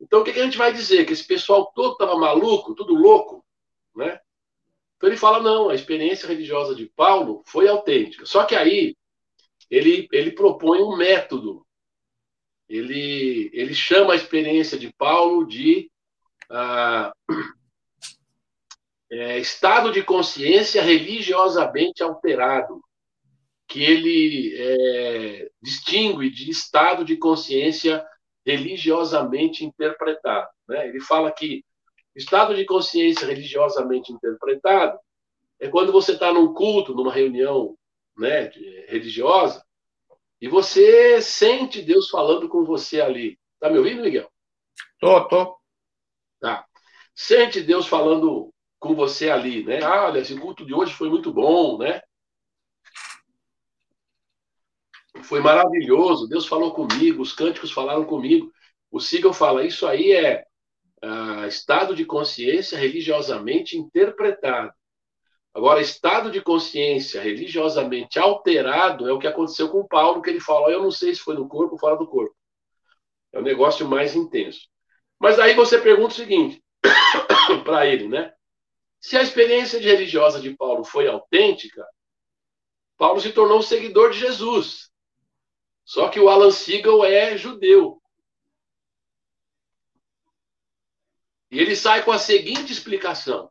[0.00, 1.04] Então o que, que a gente vai dizer?
[1.04, 3.44] Que esse pessoal todo estava maluco, tudo louco,
[3.96, 4.20] né?
[4.96, 8.26] Então ele fala: não, a experiência religiosa de Paulo foi autêntica.
[8.26, 8.96] Só que aí
[9.70, 11.66] ele, ele propõe um método.
[12.68, 15.90] Ele, ele chama a experiência de Paulo de
[16.50, 17.12] ah,
[19.10, 22.80] é, estado de consciência religiosamente alterado,
[23.66, 28.04] que ele é, distingue de estado de consciência
[28.44, 30.48] religiosamente interpretado.
[30.66, 30.88] Né?
[30.88, 31.64] Ele fala que
[32.16, 34.98] estado de consciência religiosamente interpretado
[35.60, 37.76] é quando você está num culto, numa reunião
[38.18, 38.50] né,
[38.88, 39.64] religiosa,
[40.40, 43.38] e você sente Deus falando com você ali.
[43.58, 44.30] Tá me ouvindo, Miguel?
[45.00, 45.58] Tô, tô.
[46.40, 46.64] Tá.
[47.14, 49.82] Sente Deus falando com você ali, né?
[49.82, 52.00] Ah, olha, esse culto de hoje foi muito bom, né?
[55.24, 58.52] Foi maravilhoso, Deus falou comigo, os cânticos falaram comigo.
[58.90, 60.44] O Siegel fala, isso aí é
[61.02, 64.72] ah, estado de consciência religiosamente interpretado.
[65.58, 70.70] Agora, estado de consciência religiosamente alterado é o que aconteceu com Paulo, que ele fala:
[70.70, 72.32] eu não sei se foi no corpo ou fora do corpo.
[73.32, 74.68] É um negócio mais intenso.
[75.18, 76.62] Mas aí você pergunta o seguinte
[77.64, 78.32] para ele, né?
[79.00, 81.84] Se a experiência religiosa de Paulo foi autêntica,
[82.96, 84.92] Paulo se tornou seguidor de Jesus.
[85.84, 88.00] Só que o Alan Siegel é judeu.
[91.50, 93.50] E ele sai com a seguinte explicação.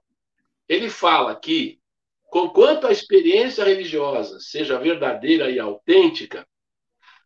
[0.70, 1.82] Ele fala que
[2.28, 6.48] Conquanto a experiência religiosa seja verdadeira e autêntica,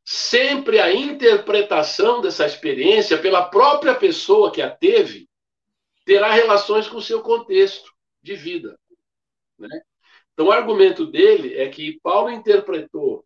[0.06, 5.28] sempre a interpretação dessa experiência pela própria pessoa que a teve
[6.06, 7.92] terá relações com o seu contexto
[8.22, 8.78] de vida.
[9.58, 9.82] Né?
[10.34, 13.26] Então, o argumento dele é que Paulo interpretou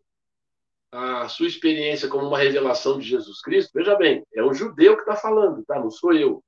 [0.90, 3.70] a sua experiência como uma revelação de Jesus Cristo.
[3.74, 5.78] Veja bem, é um judeu que está falando, tá?
[5.78, 6.42] não sou eu.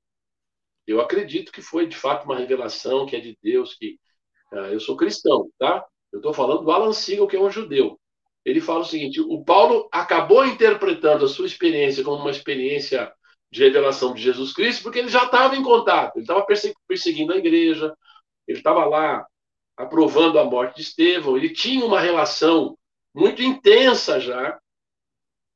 [0.87, 3.99] Eu acredito que foi de fato uma revelação que é de Deus, que
[4.51, 5.85] eu sou cristão, tá?
[6.11, 7.99] Eu estou falando do Alan Siegel, que é um judeu.
[8.43, 13.11] Ele fala o seguinte: o Paulo acabou interpretando a sua experiência como uma experiência
[13.51, 16.45] de revelação de Jesus Cristo, porque ele já estava em contato, ele estava
[16.87, 17.93] perseguindo a igreja,
[18.47, 19.25] ele estava lá
[19.75, 21.37] aprovando a morte de Estevão.
[21.37, 22.77] Ele tinha uma relação
[23.13, 24.59] muito intensa já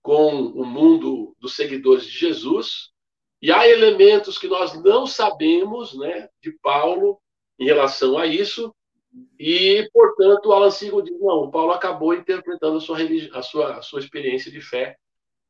[0.01, 2.89] com o mundo dos seguidores de Jesus.
[3.41, 7.19] E há elementos que nós não sabemos né, de Paulo
[7.59, 8.73] em relação a isso,
[9.39, 12.97] e, portanto, o Alan Siegel diz: não, Paulo acabou interpretando a sua,
[13.33, 14.97] a sua, a sua experiência de fé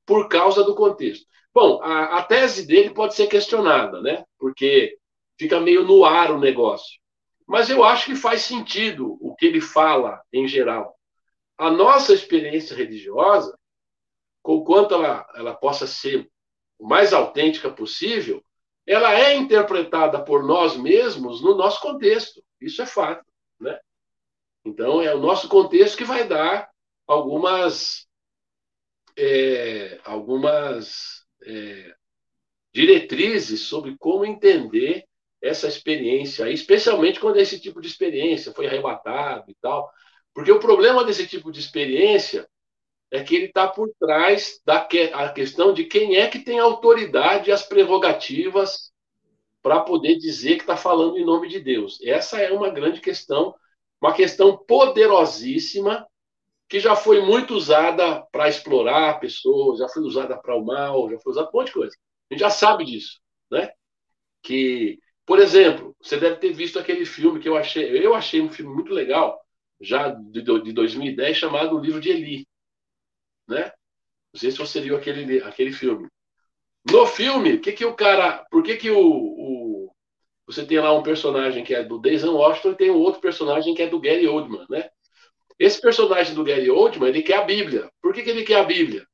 [0.05, 1.26] por causa do contexto.
[1.53, 4.26] Bom, a, a tese dele pode ser questionada, né?
[4.38, 4.97] Porque
[5.38, 6.99] fica meio no ar o negócio.
[7.47, 10.97] Mas eu acho que faz sentido o que ele fala em geral.
[11.57, 13.57] A nossa experiência religiosa,
[14.41, 16.30] conquanto ela, ela possa ser
[16.80, 18.43] o mais autêntica possível,
[18.86, 22.43] ela é interpretada por nós mesmos no nosso contexto.
[22.59, 23.24] Isso é fato.
[23.64, 23.80] Né?
[24.66, 26.70] Então, é o nosso contexto que vai dar
[27.07, 28.07] algumas,
[29.18, 31.93] é, algumas é,
[32.74, 35.05] diretrizes sobre como entender
[35.41, 39.91] essa experiência, especialmente quando esse tipo de experiência foi arrebatado e tal.
[40.34, 42.47] Porque o problema desse tipo de experiência
[43.11, 46.59] é que ele está por trás da que, a questão de quem é que tem
[46.59, 48.93] autoridade e as prerrogativas
[49.64, 51.97] para poder dizer que está falando em nome de Deus.
[52.03, 53.55] Essa é uma grande questão,
[53.99, 56.05] uma questão poderosíssima,
[56.68, 61.18] que já foi muito usada para explorar pessoas, já foi usada para o mal, já
[61.20, 61.95] foi usada para um monte de coisa.
[62.30, 63.72] A gente já sabe disso, né?
[64.41, 68.51] Que, por exemplo, você deve ter visto aquele filme que eu achei, eu achei um
[68.51, 69.41] filme muito legal,
[69.80, 72.47] já de, de 2010, chamado O Livro de Eli,
[73.47, 73.72] né?
[74.34, 76.09] Não sei se você viu aquele, aquele filme.
[76.91, 78.97] No filme, que que o cara, por que que o,
[80.46, 83.74] você tem lá um personagem que é do Denzel Washington e tem um outro personagem
[83.74, 84.89] que é do Gary Oldman, né?
[85.58, 87.89] Esse personagem do Gary Oldman, ele quer a Bíblia.
[88.02, 89.08] Por que, que ele quer a Bíblia?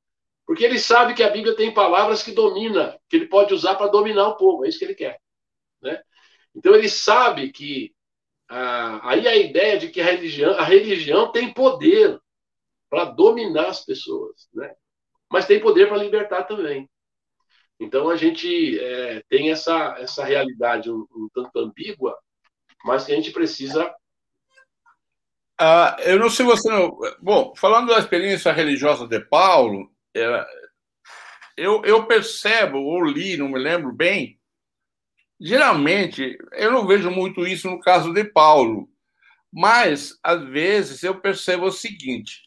[0.46, 3.92] Porque ele sabe que a Bíblia tem palavras que domina, que ele pode usar para
[3.92, 4.66] dominar o povo.
[4.66, 5.20] É isso que ele quer,
[5.82, 6.02] né?
[6.56, 7.94] Então ele sabe que
[8.50, 12.20] aí a ideia de que a religião, a religião tem poder
[12.90, 14.74] para dominar as pessoas, né?
[15.32, 16.90] Mas tem poder para libertar também.
[17.80, 22.18] Então a gente é, tem essa, essa realidade um, um, tanto ambígua,
[22.84, 23.94] mas que a gente precisa.
[25.58, 26.70] Ah, eu não sei você.
[26.70, 26.98] Não...
[27.22, 30.46] Bom, falando da experiência religiosa de Paulo, é,
[31.56, 34.40] eu, eu percebo, ou li, não me lembro bem,
[35.40, 38.90] geralmente eu não vejo muito isso no caso de Paulo,
[39.52, 42.44] mas às vezes eu percebo o seguinte: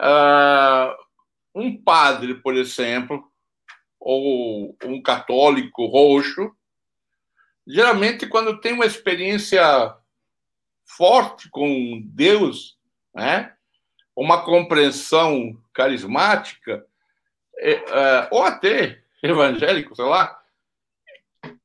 [0.00, 0.94] uh,
[1.54, 3.31] um padre, por exemplo,
[4.04, 6.52] ou um católico roxo,
[7.66, 9.62] geralmente quando tem uma experiência
[10.84, 12.76] forte com Deus,
[13.14, 13.54] né?
[14.14, 16.84] uma compreensão carismática,
[17.58, 20.38] é, é, ou até evangélico, sei lá,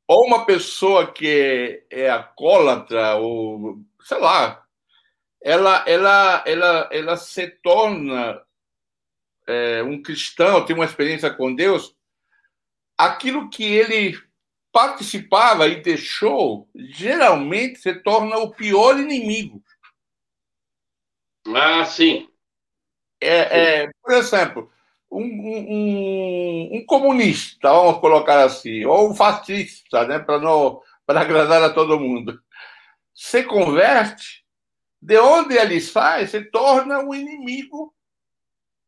[0.07, 4.63] ou uma pessoa que é, é acólatra, ou sei lá,
[5.41, 8.41] ela, ela, ela, ela se torna
[9.47, 11.96] é, um cristão, tem uma experiência com Deus,
[12.97, 14.17] aquilo que ele
[14.71, 19.63] participava e deixou, geralmente se torna o pior inimigo.
[21.55, 22.29] Ah, sim.
[23.19, 24.71] É, é por exemplo,
[25.09, 31.99] um, um, um, comunista, vamos colocar assim, ou um fascista, né, para agradar a todo
[31.99, 32.39] mundo,
[33.13, 34.45] se converte,
[35.01, 37.93] de onde ele sai, se torna o inimigo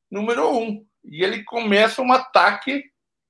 [0.10, 0.86] número um.
[1.06, 2.84] E ele começa um ataque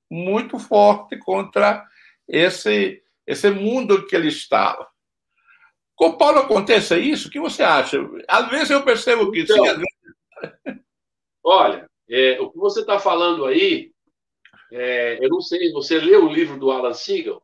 [0.09, 1.85] muito forte contra
[2.27, 4.87] esse, esse mundo que ele estava.
[5.95, 7.27] Com Paulo acontece isso?
[7.27, 7.97] O que você acha?
[8.27, 10.81] Às vezes eu percebo que então, sim, vezes...
[11.43, 13.91] Olha, é, o que você está falando aí,
[14.71, 17.43] é, eu não sei, você leu o livro do Alan Siegel?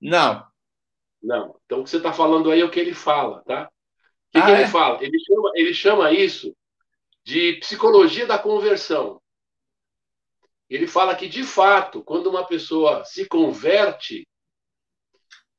[0.00, 0.44] Não.
[1.22, 1.56] Não.
[1.64, 3.70] Então o que você está falando aí é o que ele fala, tá?
[4.28, 4.68] O que, ah, que ele é?
[4.68, 5.02] fala?
[5.02, 6.56] Ele chama, ele chama isso
[7.24, 9.21] de psicologia da conversão.
[10.72, 14.26] Ele fala que, de fato, quando uma pessoa se converte,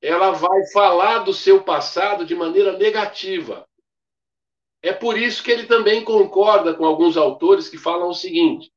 [0.01, 3.70] ela vai falar do seu passado de maneira negativa.
[4.82, 8.74] É por isso que ele também concorda com alguns autores que falam o seguinte: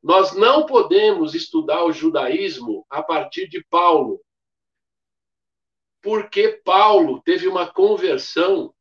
[0.00, 4.20] nós não podemos estudar o judaísmo a partir de Paulo,
[6.00, 8.72] porque Paulo teve uma conversão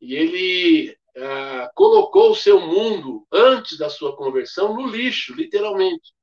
[0.00, 6.14] e ele ah, colocou o seu mundo antes da sua conversão no lixo, literalmente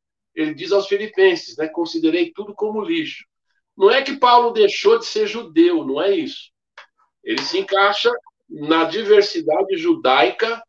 [0.42, 3.26] ele diz aos filipenses, né, considerei tudo como lixo.
[3.78, 6.52] Não é que Paulo deixou de ser judeu, não é isso.
[7.24, 8.12] Ele se encaixa
[8.50, 10.62] na diversidade judaica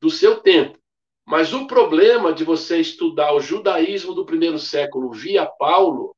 [0.00, 0.78] do seu tempo.
[1.24, 6.14] Mas o problema de você estudar o judaísmo do primeiro século via Paulo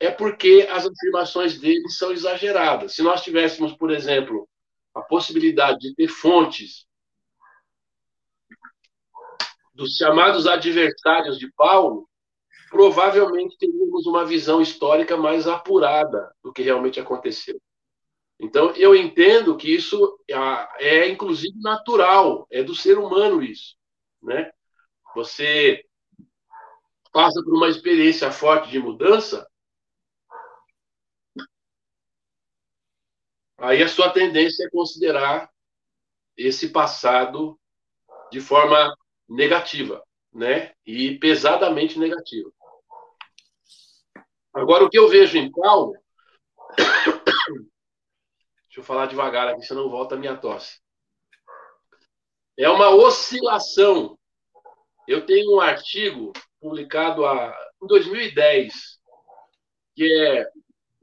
[0.00, 2.94] é porque as afirmações dele são exageradas.
[2.94, 4.48] Se nós tivéssemos, por exemplo,
[4.94, 6.86] a possibilidade de ter fontes
[9.74, 12.07] dos chamados adversários de Paulo,
[12.70, 17.60] provavelmente teríamos uma visão histórica mais apurada do que realmente aconteceu.
[18.40, 23.76] Então, eu entendo que isso é, é inclusive natural, é do ser humano isso,
[24.22, 24.52] né?
[25.14, 25.84] Você
[27.12, 29.48] passa por uma experiência forte de mudança,
[33.56, 35.50] aí a sua tendência é considerar
[36.36, 37.58] esse passado
[38.30, 38.96] de forma
[39.28, 40.00] negativa,
[40.32, 40.72] né?
[40.86, 42.52] E pesadamente negativa.
[44.58, 45.94] Agora, o que eu vejo em Paulo.
[48.66, 50.80] Deixa eu falar devagar aqui, senão volta a minha tosse.
[52.56, 54.18] É uma oscilação.
[55.06, 58.98] Eu tenho um artigo publicado a, em 2010,
[59.94, 60.50] que é,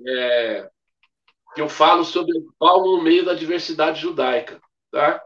[0.06, 0.70] é
[1.54, 5.24] que eu falo sobre Paulo no meio da diversidade judaica, tá?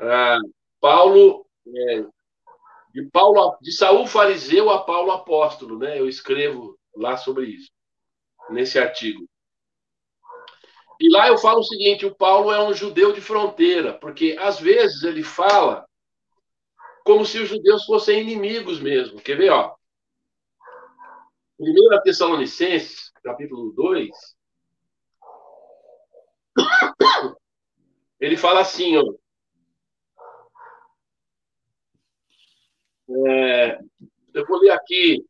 [0.00, 0.38] Ah,
[0.80, 2.04] Paulo é,
[2.94, 5.98] de Paulo de Saul fariseu a Paulo apóstolo, né?
[5.98, 7.70] Eu escrevo lá sobre isso
[8.50, 9.28] nesse artigo.
[11.00, 14.60] E lá eu falo o seguinte: o Paulo é um judeu de fronteira, porque às
[14.60, 15.86] vezes ele fala
[17.04, 19.20] como se os judeus fossem inimigos mesmo.
[19.20, 19.74] Quer ver, ó?
[21.58, 24.08] 1 Tessalonicenses, capítulo 2,
[28.18, 29.02] ele fala assim, ó.
[33.26, 33.78] É,
[34.34, 35.24] eu vou ler aqui,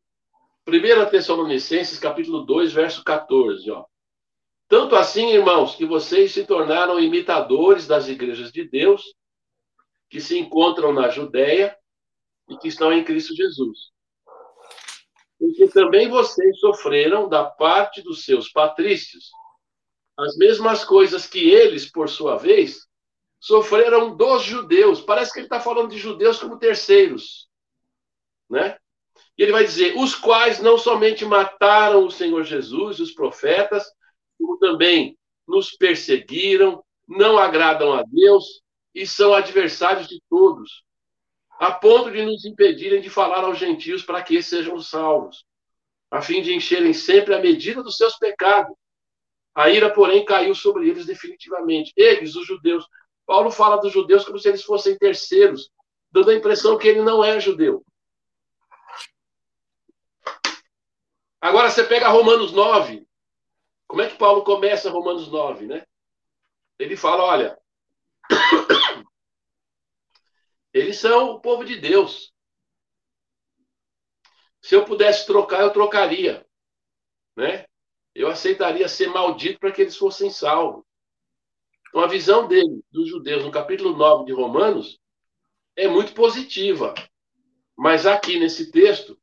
[0.71, 3.85] 1 Tessalonicenses, capítulo 2, verso 14, ó.
[4.69, 9.03] Tanto assim, irmãos, que vocês se tornaram imitadores das igrejas de Deus,
[10.09, 11.77] que se encontram na Judéia
[12.49, 13.91] e que estão em Cristo Jesus.
[15.39, 19.31] Porque também vocês sofreram da parte dos seus patrícios
[20.17, 22.87] as mesmas coisas que eles, por sua vez,
[23.41, 25.01] sofreram dos judeus.
[25.01, 27.49] Parece que ele está falando de judeus como terceiros.
[28.49, 28.79] Né?
[29.41, 33.91] E ele vai dizer: os quais não somente mataram o Senhor Jesus e os profetas,
[34.39, 35.17] como também
[35.49, 38.61] nos perseguiram, não agradam a Deus
[38.95, 40.85] e são adversários de todos,
[41.59, 45.47] a ponto de nos impedirem de falar aos gentios para que sejam salvos,
[46.11, 48.77] a fim de encherem sempre a medida dos seus pecados.
[49.55, 51.95] A ira, porém, caiu sobre eles definitivamente.
[51.97, 52.87] Eles, os judeus.
[53.25, 55.71] Paulo fala dos judeus como se eles fossem terceiros,
[56.13, 57.83] dando a impressão que ele não é judeu.
[61.41, 63.07] Agora você pega Romanos 9.
[63.87, 65.85] Como é que Paulo começa Romanos 9, né?
[66.79, 67.59] Ele fala, olha,
[70.73, 72.33] eles são o povo de Deus.
[74.63, 76.47] Se eu pudesse trocar, eu trocaria,
[77.37, 77.67] né?
[78.15, 80.85] Eu aceitaria ser maldito para que eles fossem salvos.
[81.89, 85.01] Então, a visão dele, dos judeus, no capítulo 9 de Romanos,
[85.75, 86.95] é muito positiva.
[87.77, 89.20] Mas aqui nesse texto,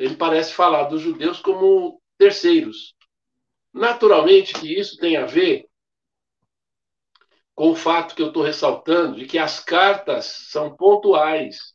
[0.00, 2.94] ele parece falar dos judeus como terceiros.
[3.70, 5.68] Naturalmente que isso tem a ver
[7.54, 11.74] com o fato que eu estou ressaltando de que as cartas são pontuais.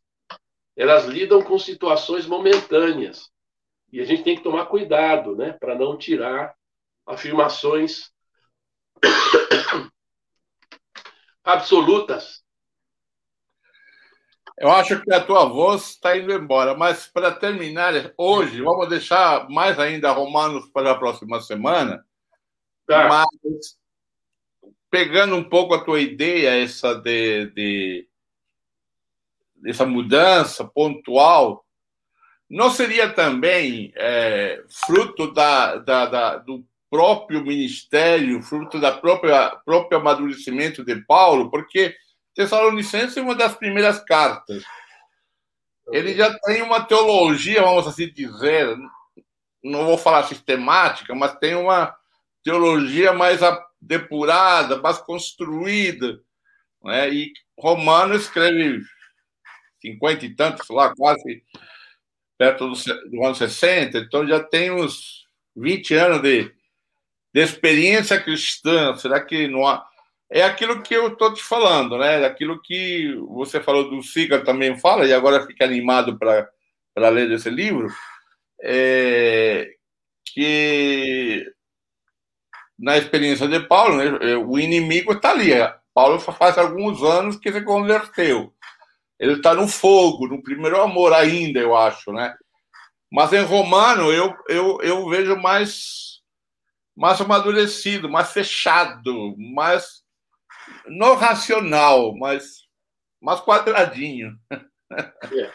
[0.75, 3.29] Elas lidam com situações momentâneas.
[3.91, 6.55] E a gente tem que tomar cuidado, né, para não tirar
[7.05, 8.11] afirmações
[11.43, 12.43] absolutas
[14.57, 19.49] eu acho que a tua voz está indo embora, mas para terminar hoje, vamos deixar
[19.49, 22.05] mais ainda Romanos para a próxima semana.
[22.87, 23.07] Tá.
[23.09, 23.77] Mas
[24.89, 28.07] pegando um pouco a tua ideia, essa de, de
[29.65, 31.65] essa mudança pontual,
[32.49, 39.99] não seria também é, fruto da, da, da, do próprio ministério, fruto da própria próprio
[39.99, 41.93] amadurecimento de Paulo, porque
[42.35, 44.63] Tessalonicenses é uma das primeiras cartas.
[45.91, 48.75] Ele já tem uma teologia, vamos assim dizer,
[49.63, 51.95] não vou falar sistemática, mas tem uma
[52.43, 53.39] teologia mais
[53.81, 56.19] depurada, mais construída.
[56.83, 57.09] Né?
[57.13, 58.81] E Romano escreve
[59.79, 61.43] cinquenta e tantos, lá, quase
[62.37, 65.25] perto do, do ano 60, então já tem uns
[65.55, 66.53] 20 anos de,
[67.33, 68.95] de experiência cristã.
[68.97, 69.87] Será que não há
[70.35, 72.21] é aquilo que eu estou te falando, né?
[72.21, 77.31] É aquilo que você falou do Siga também fala, e agora fica animado para ler
[77.31, 77.87] esse livro,
[78.61, 79.71] é,
[80.25, 81.49] que
[82.77, 85.51] na experiência de Paulo, né, é, o inimigo está ali.
[85.93, 88.53] Paulo faz alguns anos que se converteu.
[89.17, 92.35] Ele está no fogo, no primeiro amor ainda, eu acho, né?
[93.09, 96.19] Mas em Romano eu, eu, eu vejo mais,
[96.93, 100.03] mais amadurecido, mais fechado, mais
[100.87, 102.65] não racional, mas
[103.21, 104.37] mais quadradinho.
[104.91, 105.51] É.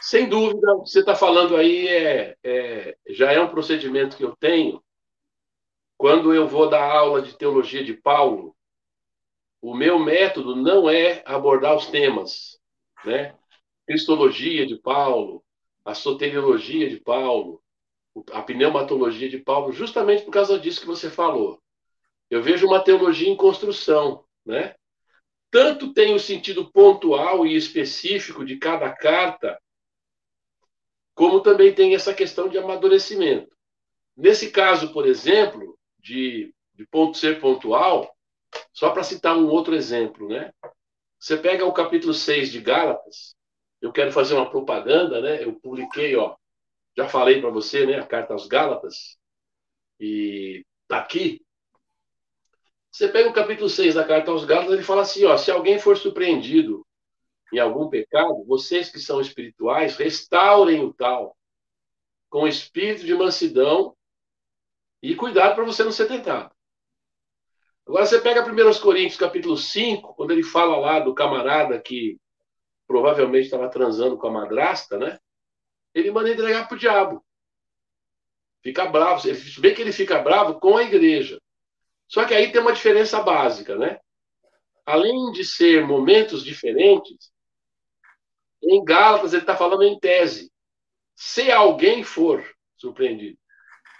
[0.00, 4.24] Sem dúvida, o que você está falando aí é, é, já é um procedimento que
[4.24, 4.82] eu tenho.
[5.98, 8.56] Quando eu vou dar aula de teologia de Paulo,
[9.60, 12.58] o meu método não é abordar os temas,
[13.04, 13.36] né?
[13.86, 15.44] Cristologia de Paulo,
[15.84, 17.62] a soteriologia de Paulo,
[18.32, 21.59] a pneumatologia de Paulo, justamente por causa disso que você falou.
[22.30, 24.74] Eu vejo uma teologia em construção, né?
[25.50, 29.60] Tanto tem o sentido pontual e específico de cada carta,
[31.14, 33.54] como também tem essa questão de amadurecimento.
[34.16, 38.14] Nesse caso, por exemplo, de, de ponto ser pontual,
[38.72, 40.52] só para citar um outro exemplo, né?
[41.18, 43.34] Você pega o capítulo 6 de Gálatas,
[43.80, 45.42] eu quero fazer uma propaganda, né?
[45.42, 46.36] Eu publiquei, ó,
[46.96, 49.18] já falei para você, né, a carta aos Gálatas,
[49.98, 51.42] e tá aqui.
[52.90, 55.78] Você pega o capítulo 6 da carta aos Gálatas, ele fala assim, ó, se alguém
[55.78, 56.84] for surpreendido
[57.52, 61.36] em algum pecado, vocês que são espirituais, restaurem o tal
[62.28, 63.96] com espírito de mansidão
[65.02, 66.54] e cuidado para você não ser tentado.
[67.86, 72.18] Agora você pega 1 Coríntios capítulo 5, quando ele fala lá do camarada que
[72.86, 75.18] provavelmente estava transando com a madrasta, né?
[75.94, 77.24] Ele manda entregar para o diabo.
[78.62, 79.20] Fica bravo.
[79.20, 81.40] Se bem que ele fica bravo com a igreja.
[82.10, 84.00] Só que aí tem uma diferença básica, né?
[84.84, 87.30] Além de ser momentos diferentes,
[88.60, 90.52] em Gálatas ele está falando em tese.
[91.14, 92.44] Se alguém for
[92.76, 93.38] surpreendido.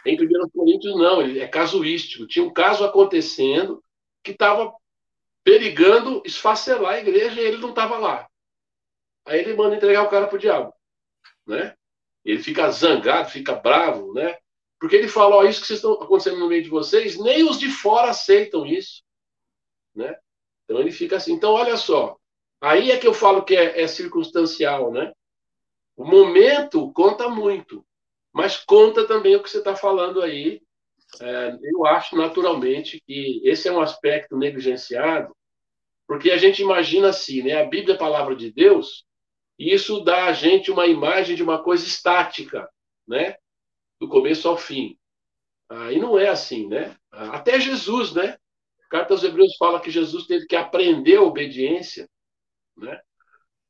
[0.05, 2.27] Em 1 Coríntios, não, ele é casuístico.
[2.27, 3.81] Tinha um caso acontecendo
[4.25, 4.75] que estava
[5.45, 8.29] perigando esfacelar a igreja e ele não estava lá.
[9.25, 10.75] Aí ele manda entregar o cara para o diabo.
[11.47, 11.77] Né?
[12.25, 14.37] Ele fica zangado, fica bravo, né?
[14.81, 17.59] Porque ele fala, ó, isso que vocês estão acontecendo no meio de vocês, nem os
[17.59, 19.03] de fora aceitam isso,
[19.95, 20.17] né?
[20.65, 21.35] Então ele fica assim.
[21.35, 22.17] Então, olha só,
[22.61, 25.13] aí é que eu falo que é, é circunstancial, né?
[25.95, 27.85] O momento conta muito.
[28.33, 30.63] Mas conta também o que você está falando aí.
[31.21, 35.35] É, eu acho naturalmente que esse é um aspecto negligenciado,
[36.07, 37.61] porque a gente imagina assim, né?
[37.61, 39.05] A Bíblia é a palavra de Deus,
[39.59, 42.71] e isso dá a gente uma imagem de uma coisa estática,
[43.07, 43.37] né?
[44.01, 44.97] Do começo ao fim.
[45.69, 46.97] Ah, e não é assim, né?
[47.11, 48.37] Até Jesus, né?
[48.87, 52.09] A Carta aos Hebreus fala que Jesus teve que aprender a obediência,
[52.77, 53.01] né?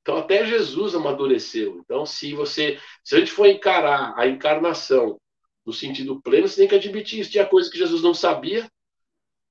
[0.01, 1.79] Então, até Jesus amadureceu.
[1.85, 5.21] Então, se você, se a gente for encarar a encarnação
[5.65, 7.31] no sentido pleno, você tem que admitir isso.
[7.31, 8.67] Tinha coisa que Jesus não sabia.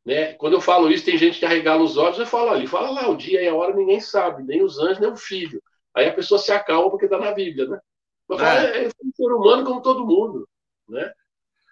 [0.03, 0.33] Né?
[0.33, 2.17] Quando eu falo isso, tem gente que arregala os olhos.
[2.17, 4.99] Eu falo, ali, fala lá, o dia e a hora ninguém sabe, nem os anjos,
[4.99, 5.61] nem o filho.
[5.95, 7.79] Aí a pessoa se acalma porque está na Bíblia, né?
[8.27, 8.83] Mas é.
[8.83, 10.47] é, é um ser humano como todo mundo,
[10.89, 11.11] né?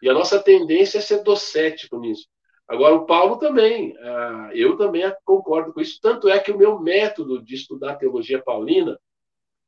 [0.02, 2.28] E a nossa tendência é ser docético nisso.
[2.68, 6.00] Agora, o Paulo também, ah, eu também concordo com isso.
[6.02, 9.00] Tanto é que o meu método de estudar teologia paulina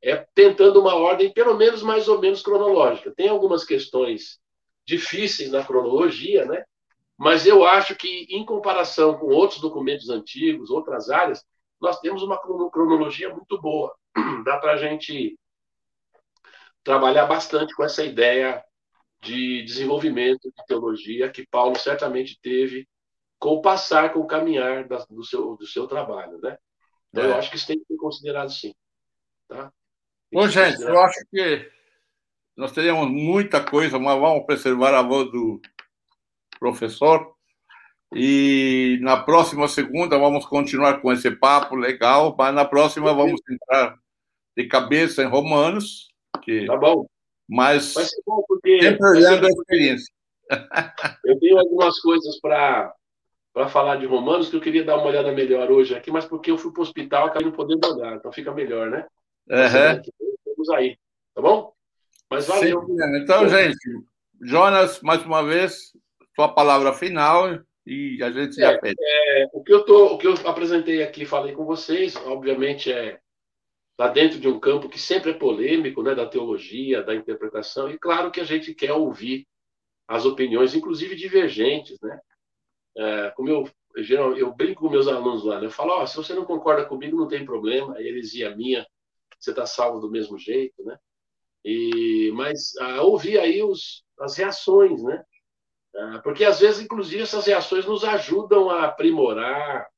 [0.02, 3.12] é tentando uma ordem, pelo menos mais ou menos cronológica.
[3.14, 4.38] Tem algumas questões
[4.86, 6.64] difíceis na cronologia, né?
[7.18, 11.44] Mas eu acho que, em comparação com outros documentos antigos, outras áreas,
[11.80, 12.38] nós temos uma
[12.70, 13.94] cronologia muito boa.
[14.44, 15.38] Dá para a gente
[16.82, 18.62] trabalhar bastante com essa ideia
[19.20, 22.88] de desenvolvimento de teologia que Paulo certamente teve
[23.38, 26.56] com o passar, com o caminhar da, do, seu, do seu trabalho, né?
[27.10, 27.28] Então, é.
[27.28, 28.74] eu acho que isso tem que ser considerado sim.
[29.48, 29.72] Tá?
[30.32, 30.94] Bom, gente, considerado...
[30.94, 31.70] eu acho que
[32.56, 35.60] nós teríamos muita coisa, mas vamos preservar a voz do
[36.58, 37.34] professor.
[38.14, 43.96] E na próxima segunda vamos continuar com esse papo legal, mas na próxima vamos entrar
[44.56, 46.08] de cabeça em Romanos.
[46.42, 46.66] Que...
[46.66, 47.06] Tá bom.
[47.50, 50.12] Mas vai ser bom porque sempre olhando a experiência.
[51.24, 52.94] Eu tenho algumas coisas para
[53.52, 56.52] para falar de Romanos que eu queria dar uma olhada melhor hoje aqui, mas porque
[56.52, 59.04] eu fui para o hospital acabei não podendo olhar, então fica melhor, né?
[59.50, 60.02] Uhum.
[60.46, 60.96] Vamos aí,
[61.34, 61.72] tá bom?
[62.30, 62.86] Mas valeu.
[62.86, 63.76] Sim, então, gente,
[64.40, 65.92] Jonas, mais uma vez,
[66.36, 68.94] sua palavra final e a gente já pede.
[69.00, 73.18] É, o que eu tô, o que eu apresentei aqui, falei com vocês, obviamente é
[74.00, 77.98] está dentro de um campo que sempre é polêmico, né, da teologia, da interpretação, e
[77.98, 79.46] claro que a gente quer ouvir
[80.08, 82.18] as opiniões, inclusive divergentes, né?
[82.96, 85.66] É, como eu, eu, eu brinco com meus alunos lá, né?
[85.66, 88.86] eu falo, oh, se você não concorda comigo, não tem problema, a heresia minha,
[89.38, 90.98] você está salvo do mesmo jeito, né?
[91.62, 95.22] E, mas ah, ouvir aí os, as reações, né?
[95.94, 99.88] Ah, porque às vezes, inclusive, essas reações nos ajudam a aprimorar,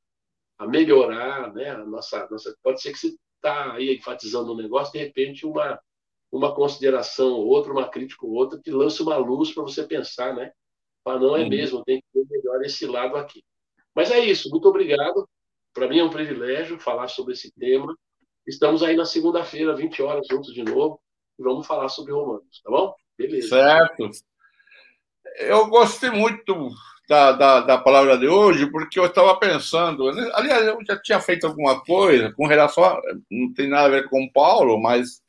[0.59, 1.70] a melhorar, né?
[1.70, 5.78] A nossa, nossa, pode ser que você está aí enfatizando um negócio, de repente uma,
[6.30, 10.34] uma consideração ou outra, uma crítica ou outra, que lança uma luz para você pensar,
[10.34, 10.53] né?
[11.03, 11.49] Para não é uhum.
[11.49, 13.45] mesmo, tem que ver melhor esse lado aqui.
[13.95, 15.28] Mas é isso, muito obrigado.
[15.74, 17.95] para mim é um privilégio falar sobre esse tema.
[18.47, 21.01] Estamos aí na segunda-feira, 20 horas, juntos de novo,
[21.38, 22.95] e vamos falar sobre Romanos, tá bom?
[23.18, 23.49] Beleza.
[23.49, 24.11] Certo.
[25.38, 26.70] Eu gostei muito
[27.09, 31.20] da, da, da palavra de hoje, porque eu estava pensando, né, aliás, eu já tinha
[31.20, 33.00] feito alguma coisa com relação a,
[33.30, 35.20] não tem nada a ver com Paulo, mas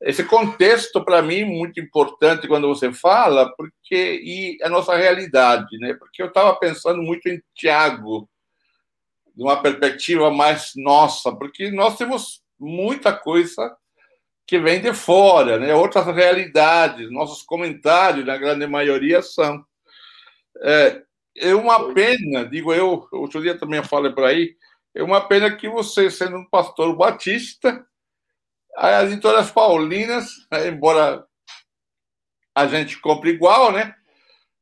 [0.00, 5.94] esse contexto para mim muito importante quando você fala, porque e a nossa realidade, né?
[5.94, 8.28] Porque eu estava pensando muito em Tiago,
[9.34, 13.74] de uma perspectiva mais nossa, porque nós temos muita coisa
[14.46, 15.74] que vem de fora, né?
[15.74, 19.64] Outras realidades, nossos comentários, na grande maioria, são.
[20.62, 21.02] É,
[21.36, 24.56] é uma pena, digo eu, outro dia também falei por aí,
[24.94, 27.84] é uma pena que você, sendo um pastor batista,
[28.76, 31.26] as editoras paulinas, né, embora
[32.54, 33.94] a gente compre igual, né?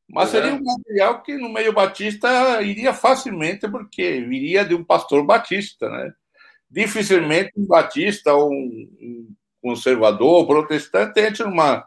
[0.09, 5.25] Mas seria um material que no meio batista iria facilmente, porque viria de um pastor
[5.25, 6.13] batista, né?
[6.71, 11.87] Dificilmente um batista ou um conservador, protestante, entra numa,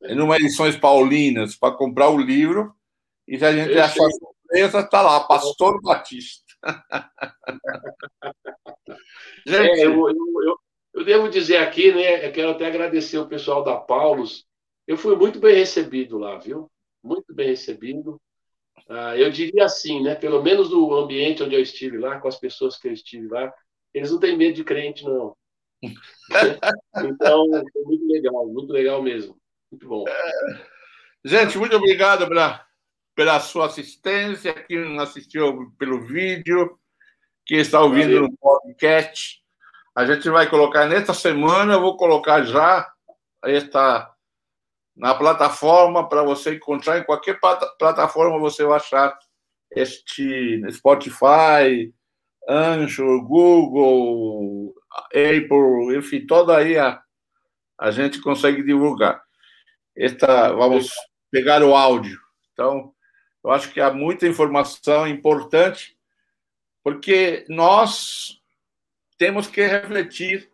[0.00, 2.75] numa edições paulinas para comprar o livro
[3.28, 6.44] e se a gente achar surpresa, está lá, Pastor Batista.
[9.46, 10.58] gente, é, eu, eu, eu,
[10.94, 12.26] eu, devo dizer aqui, né?
[12.26, 14.46] Eu quero até agradecer o pessoal da Paulus.
[14.86, 16.70] Eu fui muito bem recebido lá, viu?
[17.02, 18.20] Muito bem recebido.
[18.88, 20.14] Ah, eu diria assim, né?
[20.14, 23.52] Pelo menos no ambiente onde eu estive lá, com as pessoas que eu estive lá,
[23.92, 25.36] eles não têm medo de crente, não.
[25.82, 29.36] então, foi muito legal, muito legal mesmo.
[29.70, 30.04] Muito bom.
[31.24, 32.65] Gente, muito obrigado pela,
[33.16, 36.78] pela sua assistência, quem assistiu pelo vídeo,
[37.46, 38.22] quem está ouvindo Valeu.
[38.24, 39.42] no podcast.
[39.94, 42.86] A gente vai colocar nesta semana, eu vou colocar já
[43.42, 44.12] esta
[44.94, 47.40] na plataforma para você encontrar em qualquer
[47.78, 49.18] plataforma você vai achar
[49.70, 51.92] este Spotify,
[52.46, 54.74] Anchor, Google,
[55.08, 57.00] Apple, enfim, toda aí a,
[57.78, 59.22] a gente consegue divulgar.
[59.96, 60.90] Esta, vamos
[61.30, 62.18] pegar o áudio.
[62.52, 62.94] Então,
[63.46, 65.96] eu acho que há muita informação importante,
[66.82, 68.40] porque nós
[69.16, 70.50] temos que refletir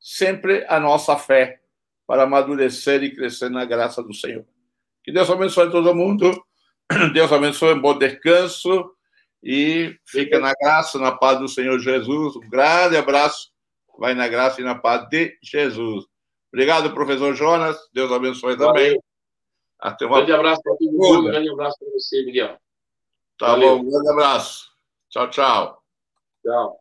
[0.00, 1.60] sempre a nossa fé
[2.04, 4.44] para amadurecer e crescer na graça do Senhor.
[5.04, 6.32] Que Deus abençoe todo mundo.
[7.14, 8.90] Deus abençoe, um bom descanso
[9.40, 12.34] e fica na graça, na paz do Senhor Jesus.
[12.34, 13.52] Um grande abraço.
[13.96, 16.06] Vai na graça e na paz de Jesus.
[16.52, 17.78] Obrigado, professor Jonas.
[17.94, 18.88] Deus abençoe também.
[18.88, 19.11] Valeu.
[19.82, 20.18] Até uma...
[20.18, 21.24] Grande abraço para todo mundo.
[21.24, 22.56] Grande abraço para você, Miguel.
[23.36, 23.78] Tá Valeu.
[23.78, 24.70] bom, um grande abraço.
[25.10, 25.82] Tchau, tchau.
[26.44, 26.78] Tchau.